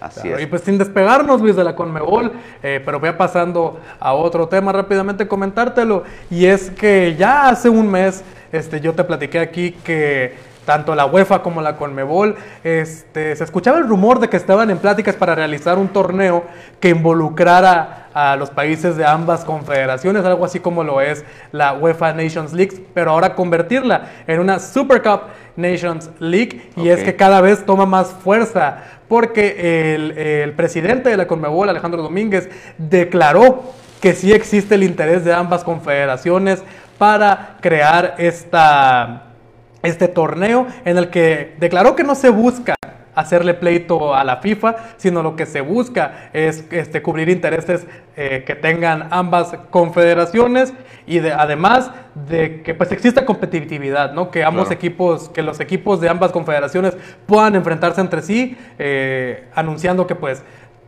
Así 0.00 0.20
Claro, 0.22 0.36
es. 0.38 0.42
Y 0.44 0.46
pues 0.46 0.62
sin 0.62 0.78
despegarnos, 0.78 1.40
Luis, 1.40 1.56
de 1.56 1.64
la 1.64 1.74
Conmebol, 1.74 2.32
eh, 2.62 2.80
pero 2.84 3.00
voy 3.00 3.08
a 3.08 3.18
pasando 3.18 3.80
a 3.98 4.14
otro 4.14 4.46
tema 4.48 4.72
rápidamente 4.72 5.26
comentártelo. 5.28 6.04
Y 6.30 6.46
es 6.46 6.70
que 6.70 7.16
ya 7.18 7.48
hace 7.48 7.68
un 7.68 7.90
mes 7.90 8.22
este, 8.52 8.80
yo 8.80 8.94
te 8.94 9.04
platiqué 9.04 9.38
aquí 9.38 9.72
que 9.72 10.34
tanto 10.70 10.94
la 10.94 11.04
UEFA 11.04 11.42
como 11.42 11.62
la 11.62 11.76
Conmebol, 11.76 12.36
este, 12.62 13.34
se 13.34 13.42
escuchaba 13.42 13.78
el 13.78 13.88
rumor 13.88 14.20
de 14.20 14.28
que 14.28 14.36
estaban 14.36 14.70
en 14.70 14.78
pláticas 14.78 15.16
para 15.16 15.34
realizar 15.34 15.78
un 15.78 15.88
torneo 15.88 16.44
que 16.78 16.90
involucrara 16.90 18.06
a 18.14 18.36
los 18.36 18.50
países 18.50 18.96
de 18.96 19.04
ambas 19.04 19.44
confederaciones, 19.44 20.24
algo 20.24 20.44
así 20.44 20.60
como 20.60 20.84
lo 20.84 21.00
es 21.00 21.24
la 21.50 21.72
UEFA 21.72 22.12
Nations 22.12 22.52
League, 22.52 22.86
pero 22.94 23.10
ahora 23.10 23.34
convertirla 23.34 24.10
en 24.28 24.38
una 24.38 24.60
Super 24.60 25.02
Cup 25.02 25.22
Nations 25.56 26.08
League. 26.20 26.70
Y 26.76 26.88
es 26.90 27.02
que 27.02 27.16
cada 27.16 27.40
vez 27.40 27.66
toma 27.66 27.84
más 27.84 28.12
fuerza 28.22 28.84
porque 29.08 29.96
el, 29.96 30.16
el 30.16 30.52
presidente 30.52 31.10
de 31.10 31.16
la 31.16 31.26
Conmebol, 31.26 31.68
Alejandro 31.68 32.00
Domínguez, 32.00 32.48
declaró 32.78 33.72
que 34.00 34.14
sí 34.14 34.32
existe 34.32 34.76
el 34.76 34.84
interés 34.84 35.24
de 35.24 35.32
ambas 35.32 35.64
confederaciones 35.64 36.62
para 36.96 37.56
crear 37.60 38.14
esta, 38.18 39.29
este 39.82 40.08
torneo 40.08 40.66
en 40.84 40.98
el 40.98 41.08
que 41.10 41.54
declaró 41.58 41.96
que 41.96 42.04
no 42.04 42.14
se 42.14 42.30
busca 42.30 42.74
hacerle 43.14 43.54
pleito 43.54 44.14
a 44.14 44.22
la 44.24 44.36
FIFA, 44.36 44.76
sino 44.96 45.22
lo 45.22 45.34
que 45.36 45.44
se 45.44 45.60
busca 45.60 46.30
es 46.32 46.64
este, 46.70 47.02
cubrir 47.02 47.28
intereses 47.28 47.86
eh, 48.16 48.44
que 48.46 48.54
tengan 48.54 49.08
ambas 49.10 49.52
confederaciones 49.70 50.72
y 51.06 51.18
de- 51.18 51.32
además 51.32 51.90
de 52.28 52.62
que 52.62 52.72
pues 52.74 52.92
exista 52.92 53.26
competitividad, 53.26 54.12
¿no? 54.12 54.30
que 54.30 54.44
ambos 54.44 54.66
Claro. 54.68 54.76
equipos, 54.76 55.28
que 55.28 55.42
los 55.42 55.58
equipos 55.60 56.00
de 56.00 56.08
ambas 56.08 56.30
confederaciones 56.30 56.96
puedan 57.26 57.56
enfrentarse 57.56 58.00
entre 58.00 58.22
sí, 58.22 58.56
eh, 58.78 59.48
anunciando 59.54 60.06
que 60.06 60.14
pues 60.14 60.42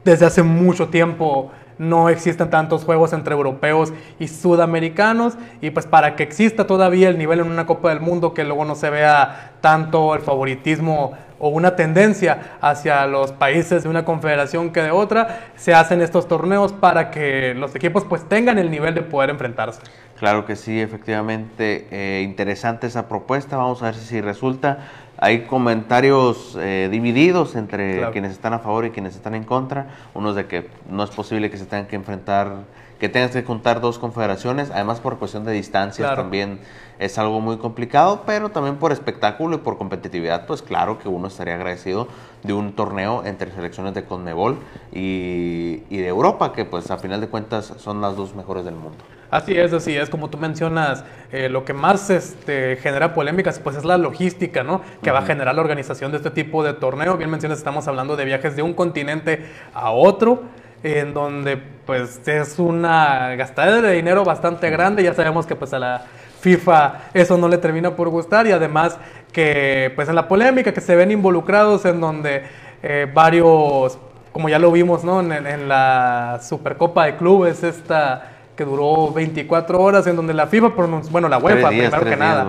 desde 0.04 0.24
hace 0.26 0.42
mucho 0.42 0.88
tiempo 0.88 1.50
no 1.82 2.08
existen 2.08 2.48
tantos 2.48 2.84
juegos 2.84 3.12
entre 3.12 3.34
europeos 3.34 3.92
y 4.20 4.28
sudamericanos 4.28 5.34
y 5.60 5.70
pues 5.70 5.84
para 5.84 6.14
que 6.14 6.22
exista 6.22 6.66
todavía 6.66 7.08
el 7.08 7.18
nivel 7.18 7.40
en 7.40 7.50
una 7.50 7.66
Copa 7.66 7.88
del 7.88 8.00
Mundo 8.00 8.34
que 8.34 8.44
luego 8.44 8.64
no 8.64 8.76
se 8.76 8.88
vea 8.88 9.54
tanto 9.60 10.14
el 10.14 10.20
favoritismo 10.20 11.12
o 11.40 11.48
una 11.48 11.74
tendencia 11.74 12.56
hacia 12.60 13.04
los 13.08 13.32
países 13.32 13.82
de 13.82 13.88
una 13.88 14.04
confederación 14.04 14.70
que 14.70 14.80
de 14.80 14.92
otra, 14.92 15.40
se 15.56 15.74
hacen 15.74 16.00
estos 16.00 16.28
torneos 16.28 16.72
para 16.72 17.10
que 17.10 17.52
los 17.54 17.74
equipos 17.74 18.04
pues 18.04 18.28
tengan 18.28 18.58
el 18.58 18.70
nivel 18.70 18.94
de 18.94 19.02
poder 19.02 19.30
enfrentarse. 19.30 19.80
Claro 20.20 20.46
que 20.46 20.54
sí, 20.54 20.80
efectivamente, 20.80 21.88
eh, 21.90 22.22
interesante 22.22 22.86
esa 22.86 23.08
propuesta. 23.08 23.56
Vamos 23.56 23.82
a 23.82 23.86
ver 23.86 23.96
si, 23.96 24.06
si 24.06 24.20
resulta. 24.20 24.78
Hay 25.24 25.42
comentarios 25.42 26.58
eh, 26.60 26.88
divididos 26.90 27.54
entre 27.54 27.98
Claro. 27.98 28.10
quienes 28.10 28.32
están 28.32 28.54
a 28.54 28.58
favor 28.58 28.86
y 28.86 28.90
quienes 28.90 29.14
están 29.14 29.36
en 29.36 29.44
contra. 29.44 29.86
Unos 30.14 30.34
de 30.34 30.46
que 30.46 30.68
no 30.90 31.04
es 31.04 31.10
posible 31.10 31.48
que 31.48 31.56
se 31.58 31.64
tengan 31.64 31.86
que 31.86 31.94
enfrentar, 31.94 32.64
que 32.98 33.08
tengas 33.08 33.30
que 33.30 33.44
juntar 33.44 33.80
dos 33.80 34.00
confederaciones, 34.00 34.72
además 34.72 34.98
por 34.98 35.18
cuestión 35.18 35.44
de 35.44 35.52
distancias 35.52 36.08
Claro. 36.08 36.22
también 36.22 36.58
es 36.98 37.18
algo 37.18 37.40
muy 37.40 37.58
complicado, 37.58 38.24
pero 38.26 38.48
también 38.48 38.78
por 38.78 38.90
espectáculo 38.90 39.54
y 39.54 39.58
por 39.60 39.78
competitividad, 39.78 40.44
pues 40.46 40.60
claro 40.60 40.98
que 40.98 41.08
uno 41.08 41.28
estaría 41.28 41.54
agradecido 41.54 42.08
de 42.42 42.52
un 42.52 42.72
torneo 42.72 43.22
entre 43.24 43.52
selecciones 43.52 43.94
de 43.94 44.02
Conmebol 44.04 44.56
y, 44.92 45.84
y 45.88 45.98
de 45.98 46.08
Europa, 46.08 46.52
que 46.52 46.64
pues 46.64 46.90
a 46.90 46.98
final 46.98 47.20
de 47.20 47.28
cuentas 47.28 47.72
son 47.78 48.00
las 48.00 48.16
dos 48.16 48.34
mejores 48.34 48.64
del 48.64 48.74
mundo. 48.74 49.04
Así 49.32 49.56
es, 49.56 49.72
así 49.72 49.96
es, 49.96 50.10
como 50.10 50.28
tú 50.28 50.36
mencionas, 50.36 51.06
eh, 51.32 51.48
lo 51.48 51.64
que 51.64 51.72
más 51.72 52.10
este, 52.10 52.76
genera 52.76 53.14
polémicas 53.14 53.58
pues 53.58 53.76
es 53.76 53.82
la 53.86 53.96
logística, 53.96 54.62
¿no? 54.62 54.82
Que 55.02 55.10
va 55.10 55.20
a 55.20 55.22
generar 55.22 55.54
la 55.54 55.62
organización 55.62 56.10
de 56.10 56.18
este 56.18 56.30
tipo 56.30 56.62
de 56.62 56.74
torneo. 56.74 57.16
Bien 57.16 57.30
mencionas, 57.30 57.56
estamos 57.56 57.88
hablando 57.88 58.14
de 58.14 58.26
viajes 58.26 58.56
de 58.56 58.62
un 58.62 58.74
continente 58.74 59.46
a 59.72 59.90
otro, 59.90 60.42
en 60.82 61.14
donde 61.14 61.56
pues 61.56 62.20
es 62.28 62.58
una 62.58 63.34
gastada 63.36 63.80
de 63.80 63.92
dinero 63.92 64.22
bastante 64.22 64.68
grande. 64.68 65.02
Ya 65.02 65.14
sabemos 65.14 65.46
que 65.46 65.56
pues 65.56 65.72
a 65.72 65.78
la 65.78 66.02
FIFA 66.42 67.04
eso 67.14 67.38
no 67.38 67.48
le 67.48 67.56
termina 67.56 67.96
por 67.96 68.10
gustar 68.10 68.46
y 68.46 68.52
además 68.52 68.98
que 69.32 69.92
pues 69.94 70.10
en 70.10 70.14
la 70.14 70.28
polémica 70.28 70.74
que 70.74 70.82
se 70.82 70.94
ven 70.94 71.10
involucrados 71.10 71.86
en 71.86 72.02
donde 72.02 72.42
eh, 72.82 73.10
varios, 73.14 73.98
como 74.30 74.50
ya 74.50 74.58
lo 74.58 74.70
vimos, 74.70 75.04
¿no? 75.04 75.22
En, 75.22 75.32
en 75.32 75.68
la 75.68 76.38
Supercopa 76.42 77.06
de 77.06 77.16
Clubes, 77.16 77.64
esta 77.64 78.28
que 78.62 78.70
duró 78.70 79.12
24 79.12 79.80
horas, 79.80 80.06
en 80.06 80.14
donde 80.14 80.32
la 80.34 80.46
FIFA 80.46 80.74
pronunció, 80.76 81.10
bueno, 81.10 81.28
la 81.28 81.38
UEFA, 81.38 81.70
días, 81.70 81.90
primero 81.90 82.00
que 82.04 82.06
días 82.10 82.18
nada, 82.18 82.46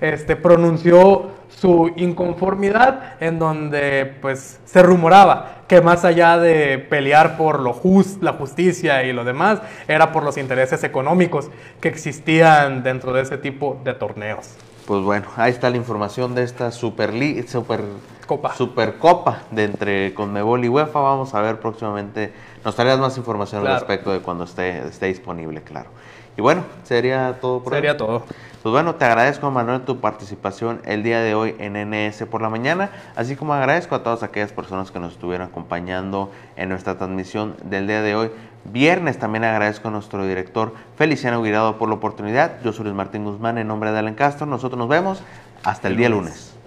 este, 0.00 0.36
pronunció 0.36 1.30
su 1.48 1.90
inconformidad, 1.96 3.14
en 3.20 3.40
donde 3.40 4.14
pues 4.22 4.60
se 4.64 4.82
rumoraba 4.84 5.62
que 5.66 5.80
más 5.80 6.04
allá 6.04 6.38
de 6.38 6.78
pelear 6.78 7.36
por 7.36 7.58
lo 7.58 7.74
jus- 7.74 8.18
la 8.20 8.34
justicia 8.34 9.02
y 9.02 9.12
lo 9.12 9.24
demás, 9.24 9.60
era 9.88 10.12
por 10.12 10.22
los 10.22 10.38
intereses 10.38 10.84
económicos 10.84 11.50
que 11.80 11.88
existían 11.88 12.84
dentro 12.84 13.12
de 13.12 13.22
ese 13.22 13.36
tipo 13.38 13.80
de 13.82 13.94
torneos. 13.94 14.54
Pues 14.86 15.02
bueno, 15.02 15.26
ahí 15.36 15.50
está 15.50 15.68
la 15.68 15.76
información 15.76 16.34
de 16.36 16.44
esta 16.44 16.70
Super, 16.70 17.12
Li- 17.12 17.42
super 17.48 17.80
Copa. 18.26 18.54
Supercopa 18.54 19.42
de 19.50 19.64
entre 19.64 20.14
Conmebol 20.14 20.64
y 20.64 20.68
UEFA. 20.68 21.00
Vamos 21.00 21.34
a 21.34 21.40
ver 21.42 21.58
próximamente. 21.60 22.32
Nos 22.68 22.76
traerás 22.76 22.98
más 22.98 23.16
información 23.16 23.62
Claro. 23.62 23.76
al 23.76 23.80
respecto 23.80 24.12
de 24.12 24.20
cuando 24.20 24.44
esté, 24.44 24.86
esté 24.86 25.06
disponible, 25.06 25.62
claro. 25.62 25.88
Y 26.36 26.42
bueno, 26.42 26.64
sería 26.82 27.38
todo 27.40 27.62
por. 27.62 27.72
Sería 27.72 27.96
todo. 27.96 28.24
Pues 28.62 28.70
bueno, 28.70 28.96
te 28.96 29.06
agradezco, 29.06 29.50
Manuel, 29.50 29.80
tu 29.86 30.00
participación 30.00 30.82
el 30.84 31.02
día 31.02 31.20
de 31.20 31.34
hoy 31.34 31.56
en 31.60 31.78
NS 31.78 32.26
por 32.26 32.42
la 32.42 32.50
mañana, 32.50 32.90
así 33.16 33.36
como 33.36 33.54
agradezco 33.54 33.94
a 33.94 34.02
todas 34.02 34.22
aquellas 34.22 34.52
personas 34.52 34.90
que 34.90 35.00
nos 35.00 35.14
estuvieron 35.14 35.48
acompañando 35.48 36.30
en 36.56 36.68
nuestra 36.68 36.98
transmisión 36.98 37.56
del 37.64 37.86
día 37.86 38.02
de 38.02 38.14
hoy. 38.14 38.30
Viernes 38.66 39.18
también 39.18 39.44
agradezco 39.44 39.88
a 39.88 39.90
nuestro 39.90 40.26
director 40.26 40.74
Feliciano 40.98 41.42
Guirado 41.42 41.78
por 41.78 41.88
la 41.88 41.94
oportunidad. 41.94 42.60
Yo 42.62 42.74
soy 42.74 42.84
Luis 42.84 42.96
Martín 42.96 43.24
Guzmán 43.24 43.56
en 43.56 43.66
nombre 43.66 43.92
de 43.92 43.98
Alan 44.00 44.14
Castro. 44.14 44.44
Nosotros 44.44 44.78
nos 44.78 44.90
vemos 44.90 45.22
hasta 45.64 45.88
el 45.88 45.96
día 45.96 46.10
lunes. 46.10 46.57